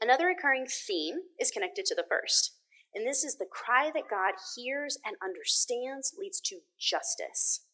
Another 0.00 0.26
recurring 0.26 0.66
theme 0.66 1.16
is 1.38 1.50
connected 1.50 1.84
to 1.86 1.94
the 1.94 2.06
first, 2.08 2.54
and 2.94 3.06
this 3.06 3.22
is 3.24 3.36
the 3.36 3.50
cry 3.50 3.90
that 3.92 4.10
God 4.10 4.34
hears 4.56 4.96
and 5.04 5.16
understands 5.22 6.14
leads 6.18 6.40
to 6.42 6.60
justice. 6.80 7.64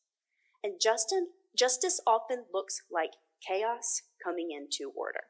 And 0.62 0.80
Justin, 0.82 1.28
justice 1.56 2.00
often 2.06 2.44
looks 2.52 2.80
like 2.90 3.12
chaos 3.46 4.02
coming 4.24 4.48
into 4.50 4.90
order. 4.96 5.24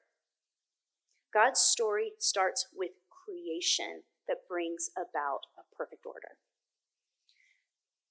God's 1.35 1.61
story 1.61 2.13
starts 2.21 2.69
with 2.73 2.93
creation 3.11 4.03
that 4.29 4.49
brings 4.49 4.89
about 4.97 5.41
a 5.59 5.63
perfect 5.77 6.07
order. 6.07 6.39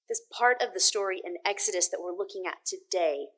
This 0.08 0.22
part 0.30 0.62
of 0.62 0.74
the 0.74 0.80
story 0.80 1.22
in 1.24 1.36
Exodus 1.46 1.88
that 1.88 2.00
we're 2.00 2.16
looking 2.16 2.44
at 2.46 2.66
today 2.66 3.28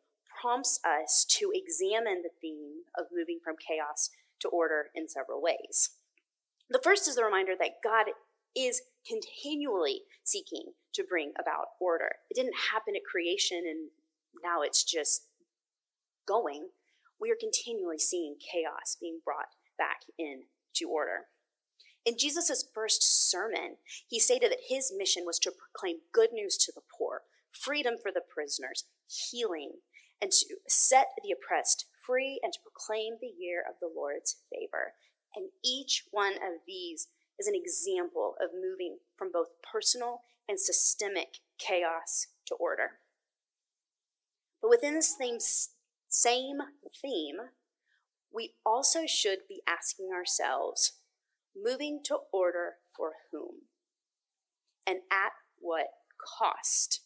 prompts 0.40 0.81
us 0.85 1.24
to 1.38 1.52
examine 1.55 2.22
the 2.22 2.35
theme 2.40 2.83
of 2.98 3.07
moving 3.12 3.38
from 3.42 3.55
chaos 3.57 4.11
to 4.40 4.48
order 4.48 4.87
in 4.94 5.09
several 5.09 5.40
ways. 5.40 5.90
The 6.68 6.81
first 6.83 7.07
is 7.09 7.14
the 7.14 7.24
reminder 7.24 7.52
that 7.59 7.83
God 7.85 8.07
is 8.57 8.83
continually 9.07 10.02
seeking 10.24 10.72
to 10.94 11.05
bring 11.05 11.33
about 11.38 11.79
order. 11.81 12.11
It 12.31 12.35
didn't 12.35 12.72
happen 12.72 12.96
at 12.96 13.02
creation 13.09 13.59
and 13.59 13.90
now 14.42 14.62
it's 14.62 14.83
just 14.83 15.29
going. 16.26 16.68
We 17.20 17.31
are 17.31 17.37
continually 17.38 17.98
seeing 17.98 18.37
chaos 18.40 18.96
being 19.00 19.20
brought 19.24 19.55
back 19.79 20.00
into 20.18 20.90
order. 20.90 21.26
In 22.07 22.16
Jesus' 22.16 22.64
first 22.73 23.31
sermon, 23.31 23.79
he 24.07 24.21
stated 24.21 24.53
that 24.53 24.69
his 24.69 24.92
mission 24.97 25.25
was 25.27 25.40
to 25.40 25.51
proclaim 25.51 25.97
good 26.12 26.31
news 26.33 26.57
to 26.59 26.73
the 26.73 26.87
poor, 26.97 27.23
freedom 27.51 27.97
for 28.01 28.12
the 28.12 28.23
prisoners, 28.33 28.85
healing, 29.09 29.73
and 30.23 30.31
to 30.31 30.55
set 30.69 31.09
the 31.25 31.33
oppressed 31.33 31.87
free 32.07 32.38
and 32.45 32.53
to 32.53 32.61
proclaim 32.62 33.14
the 33.21 33.35
year 33.37 33.61
of 33.69 33.75
the 33.81 33.90
Lord's 33.95 34.37
favor. 34.53 34.92
And 35.35 35.51
each 35.64 36.05
one 36.12 36.35
of 36.35 36.62
these 36.64 37.09
is 37.40 37.49
an 37.49 37.57
example 37.57 38.37
of 38.40 38.51
moving 38.55 38.99
from 39.19 39.33
both 39.33 39.49
personal 39.71 40.21
and 40.49 40.61
systemic 40.61 41.38
chaos 41.59 42.29
to 42.47 42.55
order. 42.55 43.01
But 44.62 44.71
within 44.71 44.95
this 44.95 45.16
same, 45.19 45.38
same 46.09 46.59
theme, 47.03 47.38
we 48.33 48.55
also 48.64 49.07
should 49.07 49.40
be 49.49 49.62
asking 49.69 50.11
ourselves 50.14 50.92
moving 51.57 52.01
to 52.05 52.19
order 52.33 52.75
for 52.97 53.12
whom? 53.33 53.62
And 54.87 54.99
at 55.11 55.33
what 55.59 55.87
cost? 56.38 57.01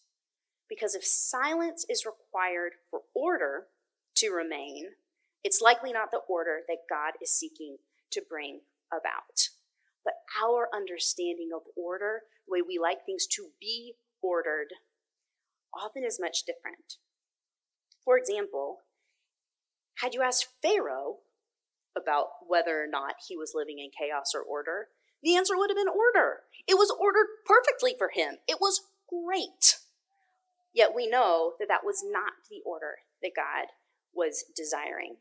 Because 0.69 0.95
if 0.95 1.05
silence 1.05 1.85
is 1.89 2.07
required 2.07 2.73
for 2.91 3.01
order 3.15 3.67
to 4.17 4.31
remain, 4.31 4.91
it's 5.43 5.61
likely 5.61 5.93
not 5.93 6.11
the 6.11 6.21
order 6.29 6.61
that 6.69 6.89
God 6.89 7.15
is 7.23 7.33
seeking 7.33 7.79
to 8.13 8.23
bring 8.29 8.61
about. 8.93 9.49
But 10.05 10.15
our 10.43 10.69
understanding 10.75 11.51
of 11.55 11.63
order, 11.77 12.23
the 12.47 12.53
way 12.53 12.63
we 12.67 12.79
like 12.79 13.05
things 13.05 13.27
to 13.37 13.49
be 13.61 13.95
ordered, 14.23 14.69
often 15.75 16.05
is 16.05 16.21
much 16.21 16.45
different. 16.45 16.97
For 18.05 18.17
example, 18.17 18.79
had 19.99 20.15
you 20.15 20.23
asked 20.23 20.49
Pharaoh 20.63 21.19
about 22.01 22.29
whether 22.47 22.83
or 22.83 22.87
not 22.87 23.15
he 23.29 23.37
was 23.37 23.53
living 23.55 23.79
in 23.79 23.91
chaos 23.91 24.33
or 24.35 24.43
order, 24.43 24.89
the 25.23 25.37
answer 25.37 25.57
would 25.57 25.71
have 25.71 25.77
been 25.77 25.89
order. 25.89 26.41
It 26.67 26.75
was 26.75 26.95
ordered 26.99 27.27
perfectly 27.47 27.95
for 27.97 28.11
him. 28.15 28.37
It 28.49 28.59
was 28.61 28.83
great. 29.09 29.77
Yet 30.73 30.95
we 30.95 31.09
know 31.09 31.55
that 31.59 31.69
that 31.69 31.85
was 31.85 32.03
not 32.05 32.33
the 32.49 32.61
order 32.65 32.99
that 33.23 33.33
God 33.37 33.69
was 34.15 34.45
desiring. 34.57 35.17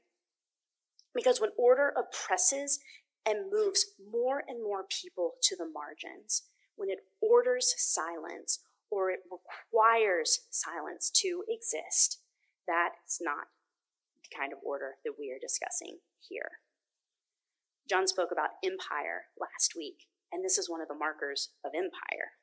Because 1.13 1.41
when 1.41 1.49
order 1.57 1.91
oppresses 1.97 2.79
and 3.25 3.51
moves 3.51 3.85
more 4.11 4.43
and 4.47 4.63
more 4.63 4.83
people 4.83 5.33
to 5.43 5.55
the 5.55 5.67
margins, 5.67 6.43
when 6.75 6.89
it 6.89 6.99
orders 7.21 7.73
silence 7.77 8.59
or 8.89 9.11
it 9.11 9.19
requires 9.29 10.41
silence 10.49 11.09
to 11.13 11.43
exist, 11.47 12.19
that's 12.67 13.19
not 13.19 13.47
the 14.23 14.35
kind 14.35 14.53
of 14.53 14.59
order 14.63 14.95
that 15.03 15.13
we 15.19 15.31
are 15.31 15.39
discussing 15.41 15.97
here. 16.19 16.51
John 17.89 18.05
spoke 18.05 18.29
about 18.31 18.61
empire 18.63 19.33
last 19.41 19.73
week, 19.75 20.05
and 20.31 20.45
this 20.45 20.59
is 20.61 20.69
one 20.69 20.79
of 20.79 20.87
the 20.87 20.93
markers 20.93 21.49
of 21.65 21.73
empire. 21.73 22.37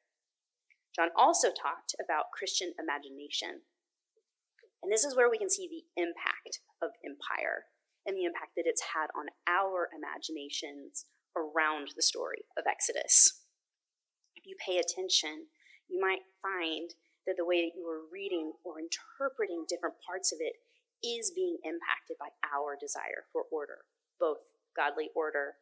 John 0.91 1.15
also 1.15 1.55
talked 1.55 1.95
about 2.03 2.35
Christian 2.35 2.75
imagination. 2.83 3.63
And 4.83 4.91
this 4.91 5.05
is 5.05 5.15
where 5.15 5.31
we 5.31 5.39
can 5.39 5.51
see 5.51 5.71
the 5.71 5.87
impact 5.95 6.59
of 6.83 6.91
empire 7.07 7.71
and 8.07 8.19
the 8.19 8.27
impact 8.27 8.59
that 8.59 8.67
it's 8.67 8.95
had 8.95 9.07
on 9.15 9.31
our 9.47 9.87
imaginations 9.95 11.07
around 11.39 11.95
the 11.95 12.03
story 12.03 12.43
of 12.59 12.67
Exodus. 12.67 13.45
If 14.35 14.47
you 14.47 14.57
pay 14.59 14.79
attention, 14.79 15.47
you 15.87 16.01
might 16.01 16.27
find 16.43 16.91
that 17.27 17.39
the 17.39 17.47
way 17.47 17.63
that 17.63 17.79
you 17.79 17.87
are 17.87 18.11
reading 18.11 18.51
or 18.65 18.83
interpreting 18.83 19.67
different 19.69 19.95
parts 20.03 20.33
of 20.33 20.39
it 20.43 20.59
is 21.07 21.31
being 21.31 21.59
impacted 21.63 22.19
by 22.19 22.35
our 22.43 22.75
desire 22.75 23.31
for 23.31 23.45
order, 23.53 23.87
both 24.19 24.56
godly 24.77 25.11
order, 25.17 25.55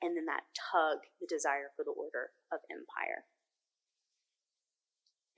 and 0.00 0.16
then 0.16 0.26
that 0.26 0.48
tug, 0.56 0.98
the 1.20 1.26
desire 1.28 1.70
for 1.76 1.84
the 1.84 1.92
order 1.92 2.30
of 2.52 2.60
empire. 2.70 3.24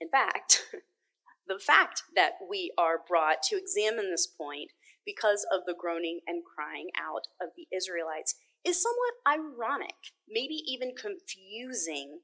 In 0.01 0.09
fact, 0.09 0.65
the 1.47 1.59
fact 1.59 2.03
that 2.15 2.33
we 2.49 2.71
are 2.77 2.99
brought 3.07 3.43
to 3.49 3.57
examine 3.57 4.09
this 4.09 4.27
point 4.27 4.71
because 5.05 5.45
of 5.51 5.61
the 5.65 5.75
groaning 5.77 6.21
and 6.25 6.43
crying 6.43 6.89
out 6.97 7.27
of 7.39 7.49
the 7.55 7.67
Israelites 7.75 8.35
is 8.65 8.81
somewhat 8.81 9.21
ironic, 9.27 9.95
maybe 10.27 10.55
even 10.65 10.93
confusing, 10.97 12.21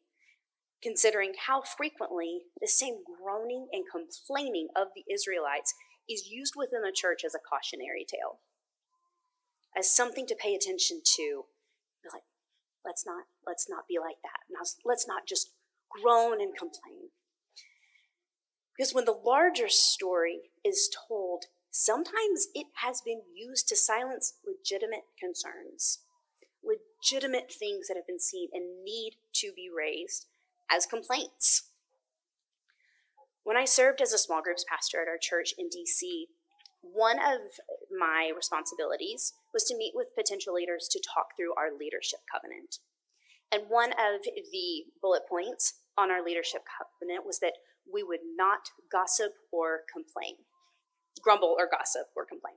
considering 0.81 1.33
how 1.45 1.61
frequently 1.61 2.41
the 2.59 2.67
same 2.67 2.97
groaning 3.05 3.67
and 3.71 3.85
complaining 3.85 4.67
of 4.75 4.87
the 4.95 5.05
Israelites 5.13 5.73
is 6.09 6.27
used 6.27 6.53
within 6.57 6.81
the 6.81 6.93
church 6.93 7.21
as 7.23 7.35
a 7.35 7.45
cautionary 7.47 8.05
tale 8.09 8.41
as 9.77 9.93
something 9.93 10.27
to 10.27 10.35
pay 10.35 10.55
attention 10.55 11.01
to. 11.17 11.43
Like, 12.11 12.23
let's 12.85 13.05
not 13.05 13.25
let's 13.45 13.69
not 13.69 13.87
be 13.87 13.97
like 13.99 14.17
that. 14.23 14.41
Now, 14.49 14.61
let's 14.85 15.07
not 15.07 15.27
just 15.27 15.51
groan 15.89 16.41
and 16.41 16.57
complain. 16.57 17.09
Because 18.75 18.93
when 18.93 19.05
the 19.05 19.11
larger 19.11 19.69
story 19.69 20.51
is 20.65 20.89
told, 21.07 21.45
sometimes 21.69 22.47
it 22.55 22.67
has 22.75 23.01
been 23.01 23.21
used 23.35 23.67
to 23.67 23.75
silence 23.75 24.33
legitimate 24.45 25.05
concerns, 25.19 25.99
legitimate 26.63 27.51
things 27.51 27.87
that 27.87 27.97
have 27.97 28.07
been 28.07 28.19
seen 28.19 28.49
and 28.53 28.83
need 28.83 29.17
to 29.35 29.51
be 29.55 29.69
raised 29.75 30.27
as 30.69 30.85
complaints. 30.85 31.69
When 33.43 33.57
I 33.57 33.65
served 33.65 34.01
as 34.01 34.13
a 34.13 34.17
small 34.17 34.41
groups 34.41 34.65
pastor 34.67 35.01
at 35.01 35.07
our 35.07 35.17
church 35.19 35.53
in 35.57 35.67
DC, 35.67 36.25
one 36.81 37.19
of 37.19 37.39
my 37.89 38.31
responsibilities 38.35 39.33
was 39.53 39.63
to 39.65 39.77
meet 39.77 39.93
with 39.95 40.15
potential 40.15 40.53
leaders 40.53 40.87
to 40.91 41.01
talk 41.01 41.37
through 41.37 41.53
our 41.55 41.69
leadership 41.77 42.19
covenant. 42.31 42.79
And 43.51 43.63
one 43.69 43.91
of 43.91 44.23
the 44.23 44.85
bullet 45.01 45.23
points 45.29 45.81
on 45.97 46.09
our 46.09 46.23
leadership 46.23 46.61
covenant 46.65 47.25
was 47.25 47.39
that 47.39 47.53
we 47.91 48.03
would 48.03 48.21
not 48.35 48.69
gossip 48.91 49.33
or 49.51 49.81
complain, 49.91 50.35
grumble 51.21 51.55
or 51.57 51.67
gossip 51.69 52.07
or 52.15 52.25
complain. 52.25 52.55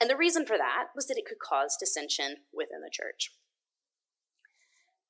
And 0.00 0.10
the 0.10 0.16
reason 0.16 0.46
for 0.46 0.56
that 0.56 0.88
was 0.96 1.06
that 1.06 1.18
it 1.18 1.26
could 1.26 1.38
cause 1.38 1.76
dissension 1.78 2.36
within 2.52 2.80
the 2.80 2.90
church. 2.90 3.30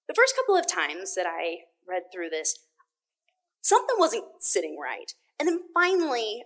The 0.08 0.14
first 0.14 0.34
couple 0.36 0.56
of 0.56 0.66
times 0.66 1.14
that 1.14 1.26
I 1.26 1.68
read 1.88 2.02
through 2.12 2.28
this, 2.30 2.58
something 3.62 3.96
wasn't 3.98 4.24
sitting 4.40 4.76
right. 4.78 5.14
And 5.38 5.48
then 5.48 5.60
finally, 5.72 6.42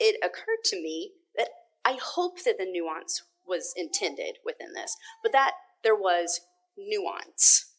it 0.00 0.16
occurred 0.24 0.64
to 0.64 0.76
me 0.76 1.12
that 1.36 1.50
I 1.84 1.98
hope 2.02 2.42
that 2.44 2.58
the 2.58 2.66
nuance 2.66 3.22
was 3.46 3.72
intended 3.76 4.38
within 4.44 4.72
this, 4.74 4.96
but 5.22 5.32
that 5.32 5.52
there 5.84 5.94
was 5.94 6.40
nuance. 6.76 7.74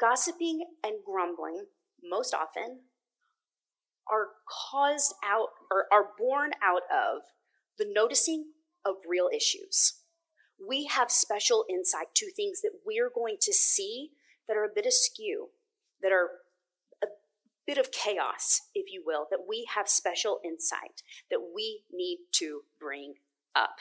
Gossiping 0.00 0.64
and 0.82 0.94
grumbling, 1.04 1.66
most 2.02 2.34
often, 2.34 2.80
are 4.10 4.28
caused 4.70 5.14
out 5.24 5.48
or 5.70 5.86
are 5.92 6.10
born 6.18 6.52
out 6.62 6.82
of 6.90 7.22
the 7.78 7.86
noticing 7.88 8.46
of 8.84 8.96
real 9.08 9.28
issues. 9.34 9.94
We 10.68 10.86
have 10.86 11.10
special 11.10 11.64
insight 11.68 12.14
to 12.16 12.32
things 12.32 12.60
that 12.62 12.80
we're 12.84 13.10
going 13.14 13.36
to 13.40 13.52
see 13.52 14.10
that 14.48 14.56
are 14.56 14.64
a 14.64 14.74
bit 14.74 14.86
askew, 14.86 15.48
that 16.02 16.12
are 16.12 16.28
bit 17.66 17.78
of 17.78 17.92
chaos, 17.92 18.60
if 18.74 18.92
you 18.92 19.02
will, 19.04 19.26
that 19.30 19.46
we 19.48 19.66
have 19.74 19.88
special 19.88 20.40
insight 20.44 21.02
that 21.30 21.40
we 21.54 21.84
need 21.92 22.18
to 22.32 22.62
bring 22.80 23.14
up. 23.54 23.76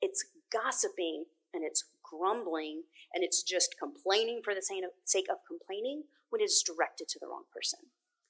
It's 0.00 0.24
gossiping 0.52 1.24
and 1.54 1.64
it's 1.64 1.84
grumbling 2.02 2.82
and 3.14 3.22
it's 3.22 3.42
just 3.42 3.76
complaining 3.78 4.40
for 4.42 4.54
the 4.54 4.62
sake 4.62 5.26
of 5.30 5.36
complaining 5.46 6.04
when 6.30 6.40
it 6.40 6.44
is 6.44 6.64
directed 6.64 7.08
to 7.08 7.18
the 7.20 7.26
wrong 7.26 7.44
person. 7.52 7.80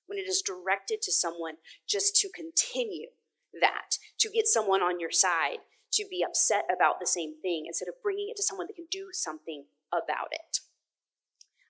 When 0.07 0.19
it 0.19 0.29
is 0.29 0.43
directed 0.43 1.03
to 1.03 1.13
someone 1.13 1.55
just 1.87 2.17
to 2.17 2.29
continue 2.35 3.09
that, 3.61 3.99
to 4.19 4.31
get 4.31 4.47
someone 4.47 4.83
on 4.83 5.01
your 5.01 5.11
side 5.11 5.59
to 5.93 6.05
be 6.11 6.25
upset 6.27 6.65
about 6.75 7.01
the 7.01 7.07
same 7.07 7.35
thing 7.41 7.65
instead 7.67 7.89
of 7.89 7.95
bringing 8.03 8.29
it 8.31 8.37
to 8.37 8.43
someone 8.43 8.67
that 8.67 8.77
can 8.77 8.89
do 8.91 9.09
something 9.13 9.65
about 9.93 10.29
it. 10.33 10.61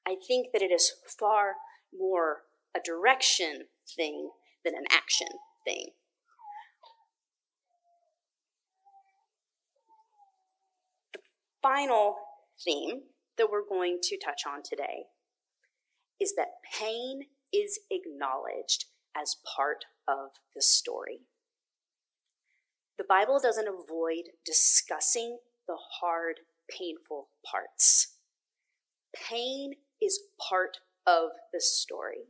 I 0.07 0.17
think 0.27 0.49
that 0.53 0.63
it 0.63 0.73
is 0.73 0.93
far 1.07 1.55
more 1.97 2.43
a 2.77 2.81
direction 2.85 3.65
thing 3.97 4.31
than 4.65 4.75
an 4.75 4.85
action 4.91 5.29
thing. 5.65 5.91
The 11.13 11.21
final 11.63 12.17
theme 12.65 13.03
that 13.37 13.51
we're 13.51 13.67
going 13.67 13.99
to 14.03 14.19
touch 14.19 14.43
on 14.47 14.63
today 14.63 15.05
is 16.21 16.35
that 16.37 16.63
pain 16.79 17.23
is 17.53 17.81
acknowledged 17.91 18.87
as 19.17 19.37
part 19.57 19.85
of 20.07 20.31
the 20.55 20.63
story. 20.63 21.21
The 22.99 23.05
Bible 23.09 23.39
doesn't 23.41 23.69
avoid 23.69 24.25
discussing 24.45 25.39
the 25.69 25.77
hard, 26.01 26.41
painful 26.69 27.29
parts. 27.49 28.17
Pain 29.15 29.75
is 30.03 30.21
part 30.49 30.79
of 31.07 31.31
the 31.53 31.61
story 31.61 32.27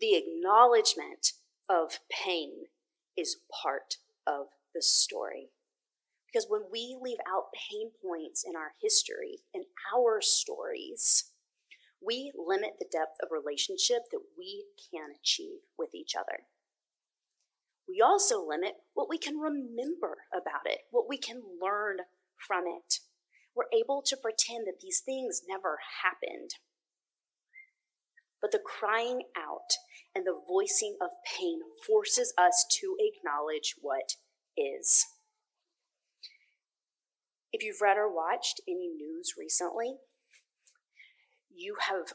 the 0.00 0.14
acknowledgement 0.14 1.32
of 1.68 2.00
pain 2.10 2.66
is 3.16 3.36
part 3.62 3.96
of 4.26 4.46
the 4.74 4.82
story. 4.82 5.50
Because 6.26 6.46
when 6.48 6.62
we 6.70 6.96
leave 7.00 7.18
out 7.28 7.52
pain 7.70 7.90
points 8.04 8.44
in 8.46 8.56
our 8.56 8.72
history, 8.80 9.40
in 9.52 9.64
our 9.94 10.20
stories, 10.20 11.32
we 12.00 12.32
limit 12.36 12.74
the 12.78 12.86
depth 12.90 13.18
of 13.22 13.28
relationship 13.30 14.04
that 14.10 14.22
we 14.38 14.64
can 14.92 15.10
achieve 15.20 15.60
with 15.76 15.94
each 15.94 16.14
other. 16.18 16.44
we 17.88 18.00
also 18.00 18.46
limit 18.46 18.74
what 18.94 19.08
we 19.08 19.18
can 19.18 19.36
remember 19.38 20.18
about 20.32 20.64
it, 20.64 20.80
what 20.90 21.08
we 21.08 21.18
can 21.18 21.42
learn 21.60 21.98
from 22.38 22.64
it. 22.66 23.00
We're 23.54 23.64
able 23.76 24.02
to 24.06 24.16
pretend 24.16 24.66
that 24.66 24.80
these 24.80 25.00
things 25.04 25.42
never 25.48 25.78
happened. 26.02 26.50
But 28.40 28.52
the 28.52 28.60
crying 28.64 29.22
out 29.36 29.74
and 30.14 30.24
the 30.26 30.40
voicing 30.48 30.96
of 31.00 31.10
pain 31.38 31.60
forces 31.86 32.34
us 32.36 32.66
to 32.80 32.96
acknowledge 32.98 33.74
what 33.80 34.16
is. 34.56 35.06
If 37.52 37.62
you've 37.62 37.80
read 37.80 37.96
or 37.96 38.12
watched 38.12 38.60
any 38.68 38.88
news 38.88 39.34
recently, 39.38 39.96
you 41.52 41.76
have 41.88 42.14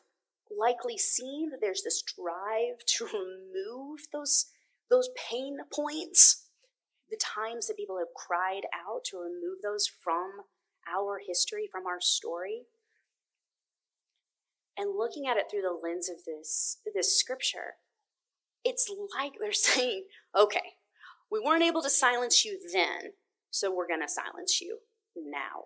likely 0.49 0.97
seen 0.97 1.49
that 1.49 1.59
there's 1.61 1.83
this 1.83 2.01
drive 2.01 2.85
to 2.85 3.05
remove 3.05 3.99
those, 4.13 4.45
those 4.89 5.09
pain 5.15 5.57
points, 5.73 6.47
the 7.09 7.17
times 7.17 7.67
that 7.67 7.77
people 7.77 7.97
have 7.97 8.13
cried 8.15 8.63
out 8.73 9.03
to 9.05 9.17
remove 9.17 9.59
those 9.61 9.87
from 9.87 10.31
our 10.91 11.19
history, 11.25 11.67
from 11.71 11.85
our 11.85 11.99
story. 11.99 12.63
And 14.77 14.97
looking 14.97 15.27
at 15.27 15.37
it 15.37 15.45
through 15.49 15.61
the 15.61 15.79
lens 15.81 16.09
of 16.09 16.25
this, 16.25 16.77
this 16.93 17.17
scripture, 17.17 17.75
it's 18.65 18.91
like 19.17 19.33
they're 19.39 19.53
saying, 19.53 20.05
okay, 20.35 20.73
we 21.31 21.39
weren't 21.39 21.63
able 21.63 21.81
to 21.81 21.89
silence 21.89 22.43
you 22.43 22.59
then, 22.73 23.13
so 23.51 23.73
we're 23.73 23.87
going 23.87 24.01
to 24.01 24.09
silence 24.09 24.59
you 24.59 24.79
now. 25.15 25.65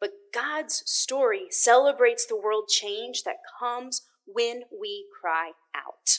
But 0.00 0.12
God's 0.34 0.82
story 0.86 1.46
celebrates 1.50 2.26
the 2.26 2.36
world 2.36 2.68
change 2.68 3.22
that 3.24 3.36
comes 3.60 4.02
when 4.26 4.62
we 4.80 5.06
cry 5.20 5.52
out. 5.76 6.18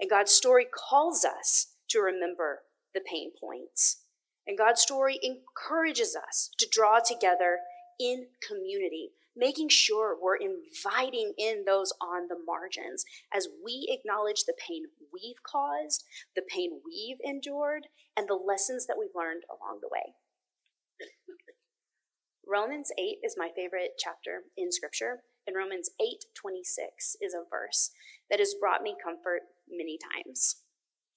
And 0.00 0.10
God's 0.10 0.32
story 0.32 0.66
calls 0.72 1.24
us 1.24 1.74
to 1.88 2.00
remember 2.00 2.60
the 2.94 3.00
pain 3.00 3.32
points. 3.40 4.02
And 4.46 4.58
God's 4.58 4.80
story 4.80 5.18
encourages 5.22 6.16
us 6.16 6.50
to 6.58 6.68
draw 6.70 7.00
together 7.00 7.58
in 7.98 8.26
community, 8.46 9.10
making 9.36 9.68
sure 9.68 10.16
we're 10.20 10.36
inviting 10.36 11.34
in 11.36 11.64
those 11.64 11.92
on 12.00 12.28
the 12.28 12.38
margins 12.46 13.04
as 13.32 13.48
we 13.64 13.88
acknowledge 13.90 14.44
the 14.44 14.54
pain 14.58 14.84
we've 15.12 15.42
caused, 15.42 16.04
the 16.36 16.42
pain 16.42 16.80
we've 16.84 17.18
endured, 17.22 17.88
and 18.16 18.28
the 18.28 18.34
lessons 18.34 18.86
that 18.86 18.96
we've 18.98 19.14
learned 19.14 19.42
along 19.50 19.80
the 19.80 19.88
way. 19.90 20.14
Romans 22.46 22.92
8 22.98 23.18
is 23.24 23.36
my 23.38 23.50
favorite 23.56 23.92
chapter 23.98 24.44
in 24.56 24.70
scripture, 24.70 25.24
and 25.46 25.56
Romans 25.56 25.90
8:26 25.98 27.16
is 27.20 27.34
a 27.34 27.44
verse 27.48 27.90
that 28.28 28.38
has 28.38 28.54
brought 28.54 28.82
me 28.82 28.96
comfort 29.02 29.42
many 29.66 29.98
times. 29.98 30.62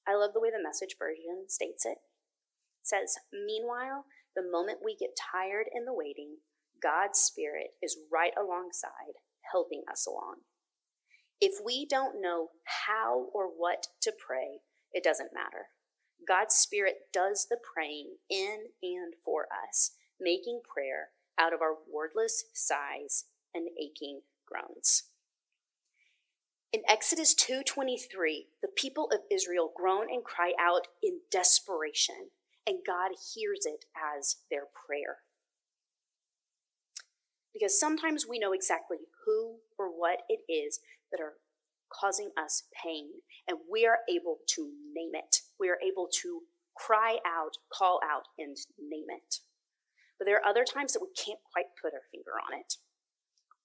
I 0.05 0.15
love 0.15 0.33
the 0.33 0.39
way 0.39 0.49
the 0.49 0.63
message 0.63 0.95
version 0.97 1.49
states 1.49 1.85
it. 1.85 1.99
It 2.79 2.87
says, 2.87 3.17
"Meanwhile, 3.31 4.05
the 4.35 4.41
moment 4.41 4.81
we 4.81 4.95
get 4.95 5.17
tired 5.17 5.67
in 5.73 5.83
the 5.83 5.93
waiting, 5.93 6.41
God's 6.81 7.19
Spirit 7.19 7.71
is 7.81 7.97
right 8.11 8.33
alongside, 8.37 9.19
helping 9.51 9.83
us 9.89 10.05
along. 10.05 10.37
If 11.39 11.63
we 11.63 11.85
don't 11.85 12.21
know 12.21 12.49
how 12.87 13.29
or 13.33 13.47
what 13.47 13.87
to 14.01 14.11
pray, 14.11 14.61
it 14.91 15.03
doesn't 15.03 15.33
matter. 15.33 15.69
God's 16.27 16.55
Spirit 16.55 17.11
does 17.13 17.47
the 17.49 17.57
praying 17.73 18.17
in 18.29 18.69
and 18.81 19.13
for 19.23 19.47
us, 19.67 19.91
making 20.19 20.61
prayer 20.67 21.09
out 21.37 21.53
of 21.53 21.61
our 21.61 21.75
wordless 21.91 22.45
sighs 22.53 23.25
and 23.53 23.69
aching 23.79 24.21
groans. 24.45 25.03
In 26.73 26.83
Exodus 26.87 27.33
2:23, 27.33 28.49
the 28.61 28.67
people 28.67 29.09
of 29.11 29.21
Israel 29.31 29.71
groan 29.75 30.11
and 30.11 30.23
cry 30.23 30.53
out 30.59 30.87
in 31.01 31.21
desperation, 31.29 32.31
and 32.65 32.85
God 32.85 33.11
hears 33.33 33.65
it 33.65 33.85
as 33.95 34.37
their 34.49 34.65
prayer. 34.65 35.23
Because 37.57 37.79
sometimes 37.79 38.27
we 38.27 38.37
know 38.37 38.53
exactly 38.53 38.97
who 39.25 39.57
or 39.79 39.87
what 39.87 40.19
it 40.29 40.41
is 40.51 40.79
that 41.11 41.21
are 41.21 41.33
causing 41.91 42.29
us 42.37 42.63
pain, 42.83 43.09
and 43.47 43.57
we 43.71 43.85
are 43.85 43.99
able 44.09 44.37
to 44.55 44.69
name 44.93 45.11
it. 45.13 45.41
We 45.59 45.69
are 45.69 45.79
able 45.81 46.07
to 46.21 46.41
cry 46.75 47.17
out, 47.25 47.57
call 47.73 47.99
out, 48.03 48.23
and 48.37 48.55
name 48.77 49.07
it. 49.09 49.37
But 50.19 50.25
there 50.25 50.37
are 50.37 50.45
other 50.45 50.65
times 50.65 50.93
that 50.93 51.01
we 51.01 51.09
can't 51.17 51.39
quite 51.51 51.73
put 51.81 51.93
our 51.93 52.05
finger 52.11 52.37
on 52.37 52.59
it. 52.59 52.75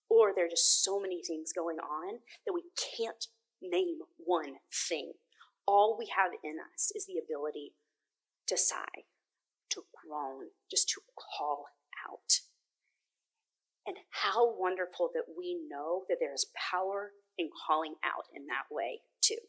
Or 0.08 0.32
there 0.34 0.46
are 0.46 0.50
just 0.50 0.84
so 0.84 1.00
many 1.00 1.20
things 1.22 1.52
going 1.52 1.78
on 1.78 2.20
that 2.46 2.52
we 2.54 2.64
can't 2.96 3.26
name 3.60 3.98
one 4.16 4.56
thing. 4.88 5.12
All 5.66 5.96
we 5.98 6.08
have 6.16 6.32
in 6.44 6.56
us 6.72 6.92
is 6.94 7.06
the 7.06 7.20
ability 7.22 7.72
to 8.48 8.56
sigh, 8.56 9.04
to 9.70 9.82
groan, 10.00 10.48
just 10.70 10.88
to 10.90 11.00
call 11.16 11.66
out. 12.08 12.40
And 13.86 13.96
how 14.10 14.56
wonderful 14.56 15.10
that 15.14 15.34
we 15.36 15.58
know 15.68 16.04
that 16.08 16.18
there 16.20 16.32
is 16.32 16.46
power 16.70 17.10
in 17.36 17.48
calling 17.66 17.94
out 18.04 18.26
in 18.34 18.46
that 18.46 18.70
way, 18.70 19.00
too. 19.20 19.42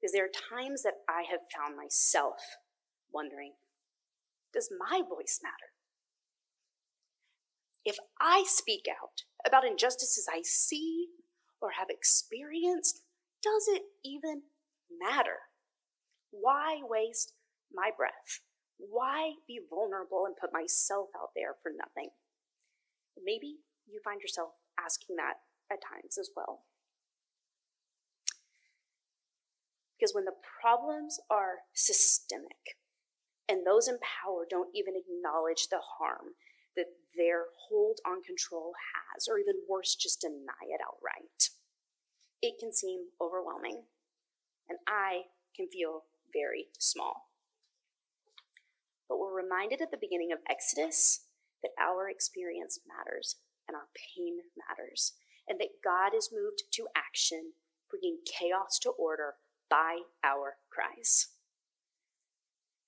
Because 0.00 0.12
there 0.12 0.24
are 0.24 0.58
times 0.58 0.82
that 0.82 1.02
I 1.08 1.22
have 1.30 1.40
found 1.54 1.76
myself 1.76 2.36
wondering 3.12 3.52
does 4.52 4.70
my 4.78 5.00
voice 5.00 5.40
matter? 5.42 5.72
If 7.84 7.96
I 8.20 8.44
speak 8.46 8.84
out 8.88 9.24
about 9.46 9.66
injustices 9.66 10.28
I 10.32 10.42
see 10.42 11.08
or 11.60 11.72
have 11.78 11.88
experienced, 11.90 13.02
does 13.42 13.66
it 13.68 13.82
even 14.04 14.42
matter? 15.00 15.38
Why 16.30 16.78
waste 16.82 17.32
my 17.72 17.90
breath? 17.94 18.40
Why 18.78 19.32
be 19.46 19.60
vulnerable 19.68 20.26
and 20.26 20.36
put 20.36 20.52
myself 20.52 21.08
out 21.16 21.30
there 21.34 21.54
for 21.62 21.70
nothing? 21.76 22.10
Maybe 23.22 23.58
you 23.86 24.00
find 24.04 24.20
yourself 24.20 24.50
asking 24.78 25.16
that 25.16 25.34
at 25.70 25.78
times 25.82 26.18
as 26.18 26.30
well. 26.36 26.64
Because 29.98 30.14
when 30.14 30.24
the 30.24 30.36
problems 30.60 31.20
are 31.30 31.62
systemic 31.72 32.76
and 33.48 33.64
those 33.64 33.88
in 33.88 33.98
power 34.02 34.44
don't 34.48 34.74
even 34.74 34.94
acknowledge 34.96 35.68
the 35.70 35.80
harm 35.98 36.34
that 36.76 36.86
their 37.16 37.44
hold 37.68 38.00
on 38.04 38.22
control 38.22 38.72
has, 39.14 39.28
or 39.28 39.38
even 39.38 39.54
worse, 39.68 39.94
just 39.94 40.20
deny 40.20 40.66
it 40.68 40.80
outright, 40.82 41.50
it 42.42 42.58
can 42.58 42.72
seem 42.72 43.06
overwhelming. 43.20 43.82
And 44.68 44.78
I 44.88 45.22
can 45.54 45.68
feel 45.68 46.02
very 46.32 46.66
small. 46.78 47.30
We're 49.34 49.42
reminded 49.42 49.80
at 49.80 49.90
the 49.90 49.98
beginning 50.00 50.30
of 50.32 50.38
Exodus 50.48 51.26
that 51.62 51.72
our 51.80 52.08
experience 52.08 52.78
matters 52.86 53.36
and 53.66 53.74
our 53.74 53.88
pain 54.14 54.38
matters, 54.56 55.14
and 55.48 55.58
that 55.58 55.82
God 55.82 56.16
is 56.16 56.30
moved 56.32 56.62
to 56.74 56.86
action, 56.96 57.52
bringing 57.90 58.18
chaos 58.26 58.78
to 58.82 58.90
order 58.90 59.34
by 59.68 60.00
our 60.22 60.58
cries. 60.70 61.28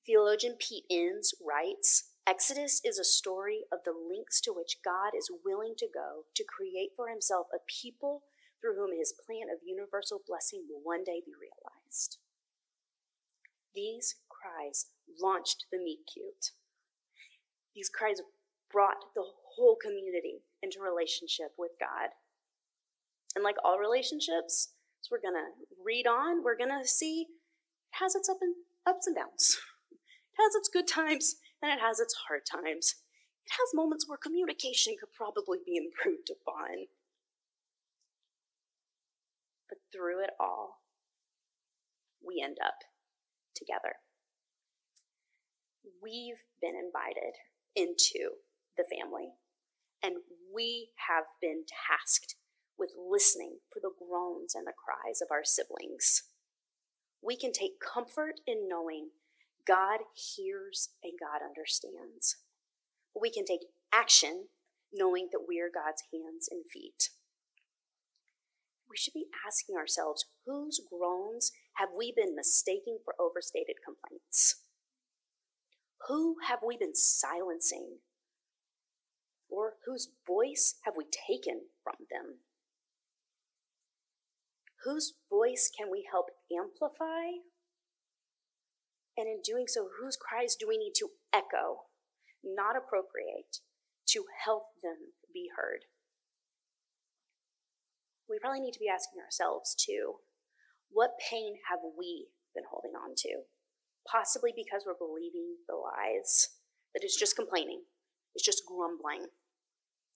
Theologian 0.06 0.54
Pete 0.58 0.84
Enns 0.90 1.34
writes 1.44 2.12
Exodus 2.26 2.80
is 2.84 2.98
a 2.98 3.04
story 3.04 3.62
of 3.72 3.80
the 3.84 3.94
lengths 3.94 4.40
to 4.42 4.52
which 4.52 4.78
God 4.84 5.16
is 5.16 5.30
willing 5.44 5.74
to 5.78 5.88
go 5.92 6.26
to 6.34 6.44
create 6.44 6.90
for 6.94 7.08
himself 7.08 7.46
a 7.52 7.58
people 7.66 8.22
through 8.60 8.76
whom 8.76 8.96
his 8.96 9.14
plan 9.26 9.48
of 9.52 9.66
universal 9.66 10.20
blessing 10.26 10.64
will 10.68 10.80
one 10.82 11.02
day 11.02 11.22
be 11.24 11.32
realized. 11.34 12.18
These 13.74 14.16
cries 14.28 14.86
launched 15.20 15.64
the 15.70 15.78
meet 15.78 16.00
cute. 16.12 16.52
These 17.74 17.88
cries 17.88 18.20
brought 18.72 18.96
the 19.14 19.24
whole 19.54 19.76
community 19.76 20.42
into 20.62 20.80
relationship 20.80 21.52
with 21.58 21.72
God. 21.80 22.10
And 23.34 23.44
like 23.44 23.56
all 23.64 23.78
relationships, 23.78 24.72
as 25.00 25.08
we're 25.10 25.20
to 25.34 25.50
read 25.84 26.06
on, 26.06 26.42
we're 26.42 26.56
to 26.70 26.88
see 26.88 27.22
it 27.22 27.96
has 28.00 28.14
its 28.14 28.28
up 28.28 28.38
and, 28.40 28.54
ups 28.86 29.06
and 29.06 29.16
downs. 29.16 29.58
It 30.36 30.42
has 30.42 30.54
its 30.54 30.68
good 30.68 30.86
times 30.86 31.36
and 31.62 31.72
it 31.72 31.80
has 31.80 31.98
its 31.98 32.14
hard 32.28 32.42
times. 32.44 32.96
It 33.46 33.52
has 33.52 33.72
moments 33.72 34.06
where 34.06 34.18
communication 34.18 34.94
could 35.00 35.08
probably 35.16 35.58
be 35.64 35.78
improved 35.78 36.28
upon. 36.28 36.92
But 39.66 39.78
through 39.90 40.22
it 40.22 40.30
all, 40.38 40.82
we 42.20 42.42
end 42.44 42.58
up 42.62 42.74
together. 43.54 43.96
We've 46.02 46.42
been 46.60 46.74
invited 46.76 47.34
into 47.74 48.36
the 48.76 48.84
family, 48.84 49.30
and 50.02 50.16
we 50.54 50.90
have 51.08 51.24
been 51.40 51.64
tasked 51.88 52.36
with 52.78 52.90
listening 52.96 53.58
for 53.72 53.80
the 53.80 53.92
groans 53.98 54.54
and 54.54 54.66
the 54.66 54.72
cries 54.72 55.20
of 55.22 55.28
our 55.30 55.44
siblings. 55.44 56.24
We 57.22 57.36
can 57.36 57.52
take 57.52 57.80
comfort 57.80 58.40
in 58.46 58.68
knowing 58.68 59.10
God 59.66 60.00
hears 60.14 60.90
and 61.02 61.14
God 61.18 61.40
understands. 61.44 62.36
We 63.20 63.30
can 63.30 63.44
take 63.44 63.66
action 63.92 64.48
knowing 64.92 65.28
that 65.32 65.46
we 65.48 65.60
are 65.60 65.70
God's 65.72 66.02
hands 66.12 66.48
and 66.50 66.64
feet. 66.72 67.10
we 68.88 68.96
should 68.96 69.14
be 69.14 69.26
asking 69.46 69.76
ourselves 69.76 70.24
whose 70.46 70.80
groans 70.90 71.52
have 71.74 71.90
we 71.96 72.12
been 72.16 72.34
mistaking 72.34 72.98
for 73.04 73.14
overstated 73.20 73.76
complaints? 73.84 74.62
Who 76.08 76.36
have 76.46 76.60
we 76.64 76.76
been 76.76 76.94
silencing? 76.94 77.98
Or 79.48 79.74
whose 79.86 80.08
voice 80.26 80.76
have 80.84 80.94
we 80.96 81.04
taken 81.04 81.62
from 81.82 82.06
them? 82.10 82.40
Whose 84.84 85.14
voice 85.30 85.70
can 85.76 85.90
we 85.90 86.06
help 86.10 86.26
amplify? 86.52 87.42
And 89.16 89.26
in 89.28 89.40
doing 89.42 89.66
so, 89.66 89.88
whose 90.00 90.16
cries 90.16 90.54
do 90.54 90.66
we 90.68 90.78
need 90.78 90.92
to 90.96 91.08
echo, 91.32 91.88
not 92.44 92.76
appropriate, 92.76 93.58
to 94.08 94.24
help 94.44 94.64
them 94.82 95.14
be 95.32 95.48
heard? 95.56 95.86
We 98.28 98.38
probably 98.40 98.60
need 98.60 98.74
to 98.74 98.80
be 98.80 98.90
asking 98.92 99.22
ourselves, 99.24 99.74
too, 99.74 100.16
what 100.90 101.18
pain 101.30 101.54
have 101.70 101.80
we 101.98 102.28
been 102.54 102.64
holding 102.70 102.92
on 102.92 103.14
to? 103.16 103.46
Possibly 104.10 104.52
because 104.54 104.84
we're 104.86 104.94
believing 104.94 105.56
the 105.68 105.74
lies 105.74 106.48
that 106.94 107.02
it's 107.02 107.18
just 107.18 107.36
complaining, 107.36 107.82
it's 108.34 108.44
just 108.44 108.62
grumbling, 108.66 109.26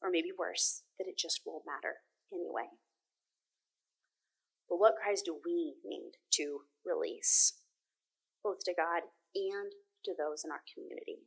or 0.02 0.10
maybe 0.10 0.30
worse, 0.36 0.82
that 0.98 1.08
it 1.08 1.18
just 1.18 1.42
won't 1.44 1.66
matter 1.66 1.96
anyway. 2.32 2.70
But 4.68 4.78
what 4.78 4.94
cries 5.02 5.22
do 5.22 5.36
we 5.44 5.74
need 5.84 6.12
to 6.34 6.60
release, 6.86 7.58
both 8.44 8.62
to 8.64 8.74
God 8.74 9.02
and 9.34 9.72
to 10.04 10.14
those 10.16 10.44
in 10.44 10.52
our 10.52 10.62
community? 10.72 11.26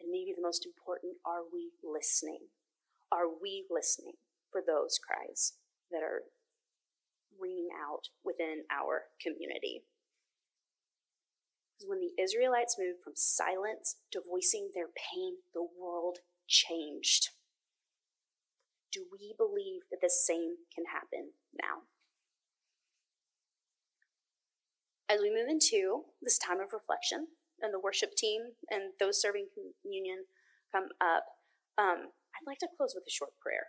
And 0.00 0.10
maybe 0.10 0.32
the 0.34 0.42
most 0.42 0.64
important 0.64 1.18
are 1.26 1.42
we 1.42 1.72
listening? 1.82 2.48
Are 3.10 3.26
we 3.26 3.66
listening 3.68 4.14
for 4.52 4.62
those 4.64 4.98
cries 5.02 5.54
that 5.90 6.02
are 6.02 6.22
ringing 7.38 7.68
out 7.74 8.08
within 8.24 8.62
our 8.70 9.10
community? 9.20 9.82
Because 11.84 11.90
when 11.90 12.00
the 12.00 12.22
Israelites 12.22 12.76
moved 12.78 13.02
from 13.02 13.14
silence 13.16 13.96
to 14.12 14.20
voicing 14.28 14.70
their 14.74 14.88
pain, 14.88 15.36
the 15.52 15.66
world 15.78 16.18
changed. 16.48 17.30
Do 18.92 19.04
we 19.10 19.34
believe 19.36 19.82
that 19.90 20.00
the 20.00 20.10
same 20.10 20.56
can 20.74 20.84
happen 20.92 21.32
now? 21.60 21.84
As 25.08 25.20
we 25.20 25.30
move 25.30 25.48
into 25.48 26.04
this 26.22 26.38
time 26.38 26.60
of 26.60 26.72
reflection, 26.72 27.28
and 27.60 27.72
the 27.72 27.80
worship 27.80 28.14
team 28.16 28.42
and 28.70 28.92
those 28.98 29.20
serving 29.20 29.46
communion 29.82 30.24
come 30.72 30.88
up, 31.00 31.24
um, 31.78 32.10
I'd 32.34 32.46
like 32.46 32.58
to 32.58 32.68
close 32.76 32.94
with 32.94 33.04
a 33.06 33.10
short 33.10 33.30
prayer, 33.40 33.66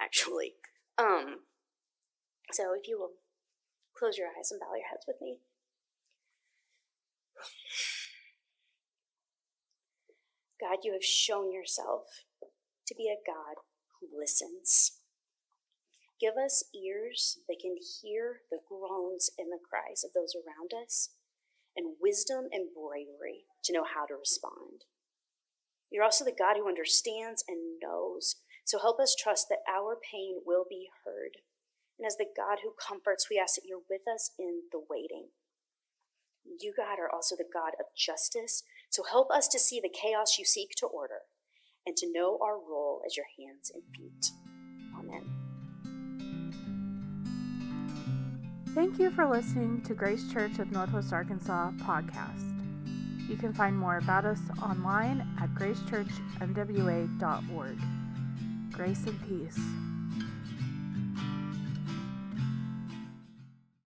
actually. 0.00 0.54
Um, 0.98 1.44
so 2.52 2.74
if 2.78 2.86
you 2.86 2.98
will 2.98 3.18
close 3.96 4.16
your 4.16 4.28
eyes 4.28 4.50
and 4.50 4.60
bow 4.60 4.74
your 4.74 4.88
heads 4.88 5.04
with 5.06 5.16
me. 5.20 5.40
God, 10.60 10.78
you 10.82 10.92
have 10.92 11.04
shown 11.04 11.52
yourself 11.52 12.24
to 12.86 12.94
be 12.94 13.08
a 13.08 13.20
God 13.26 13.56
who 14.00 14.08
listens. 14.18 14.98
Give 16.20 16.34
us 16.42 16.64
ears 16.74 17.38
that 17.48 17.58
can 17.60 17.76
hear 17.76 18.40
the 18.50 18.60
groans 18.68 19.30
and 19.36 19.48
the 19.48 19.58
cries 19.58 20.04
of 20.04 20.12
those 20.14 20.34
around 20.34 20.72
us, 20.72 21.10
and 21.76 21.96
wisdom 22.00 22.46
and 22.52 22.68
bravery 22.72 23.44
to 23.64 23.72
know 23.72 23.84
how 23.84 24.06
to 24.06 24.14
respond. 24.14 24.86
You're 25.90 26.04
also 26.04 26.24
the 26.24 26.32
God 26.32 26.56
who 26.56 26.68
understands 26.68 27.44
and 27.48 27.78
knows, 27.82 28.36
so 28.64 28.78
help 28.78 29.00
us 29.00 29.14
trust 29.14 29.48
that 29.50 29.66
our 29.68 29.98
pain 30.00 30.40
will 30.46 30.64
be 30.68 30.88
heard. 31.04 31.42
And 31.98 32.06
as 32.06 32.16
the 32.16 32.30
God 32.36 32.58
who 32.62 32.74
comforts, 32.80 33.28
we 33.30 33.38
ask 33.38 33.56
that 33.56 33.66
you're 33.66 33.84
with 33.90 34.02
us 34.12 34.30
in 34.38 34.62
the 34.72 34.80
waiting. 34.88 35.28
You, 36.60 36.74
God, 36.76 36.98
are 36.98 37.10
also 37.12 37.36
the 37.36 37.44
God 37.52 37.72
of 37.80 37.86
justice, 37.96 38.62
so 38.90 39.02
help 39.02 39.30
us 39.30 39.48
to 39.48 39.58
see 39.58 39.80
the 39.80 39.88
chaos 39.88 40.38
you 40.38 40.44
seek 40.44 40.70
to 40.78 40.86
order 40.86 41.22
and 41.86 41.96
to 41.96 42.12
know 42.12 42.38
our 42.42 42.56
role 42.56 43.00
as 43.06 43.16
your 43.16 43.26
hands 43.38 43.72
and 43.74 43.82
feet. 43.94 44.30
Amen. 44.98 45.30
Thank 48.74 48.98
you 48.98 49.10
for 49.10 49.28
listening 49.28 49.82
to 49.82 49.94
Grace 49.94 50.32
Church 50.32 50.58
of 50.58 50.72
Northwest 50.72 51.12
Arkansas 51.12 51.70
podcast. 51.80 52.50
You 53.28 53.36
can 53.36 53.54
find 53.54 53.78
more 53.78 53.98
about 53.98 54.24
us 54.24 54.40
online 54.60 55.24
at 55.40 55.54
gracechurchnwa.org. 55.54 57.78
Grace 58.72 59.06
and 59.06 59.28
peace. 59.28 59.60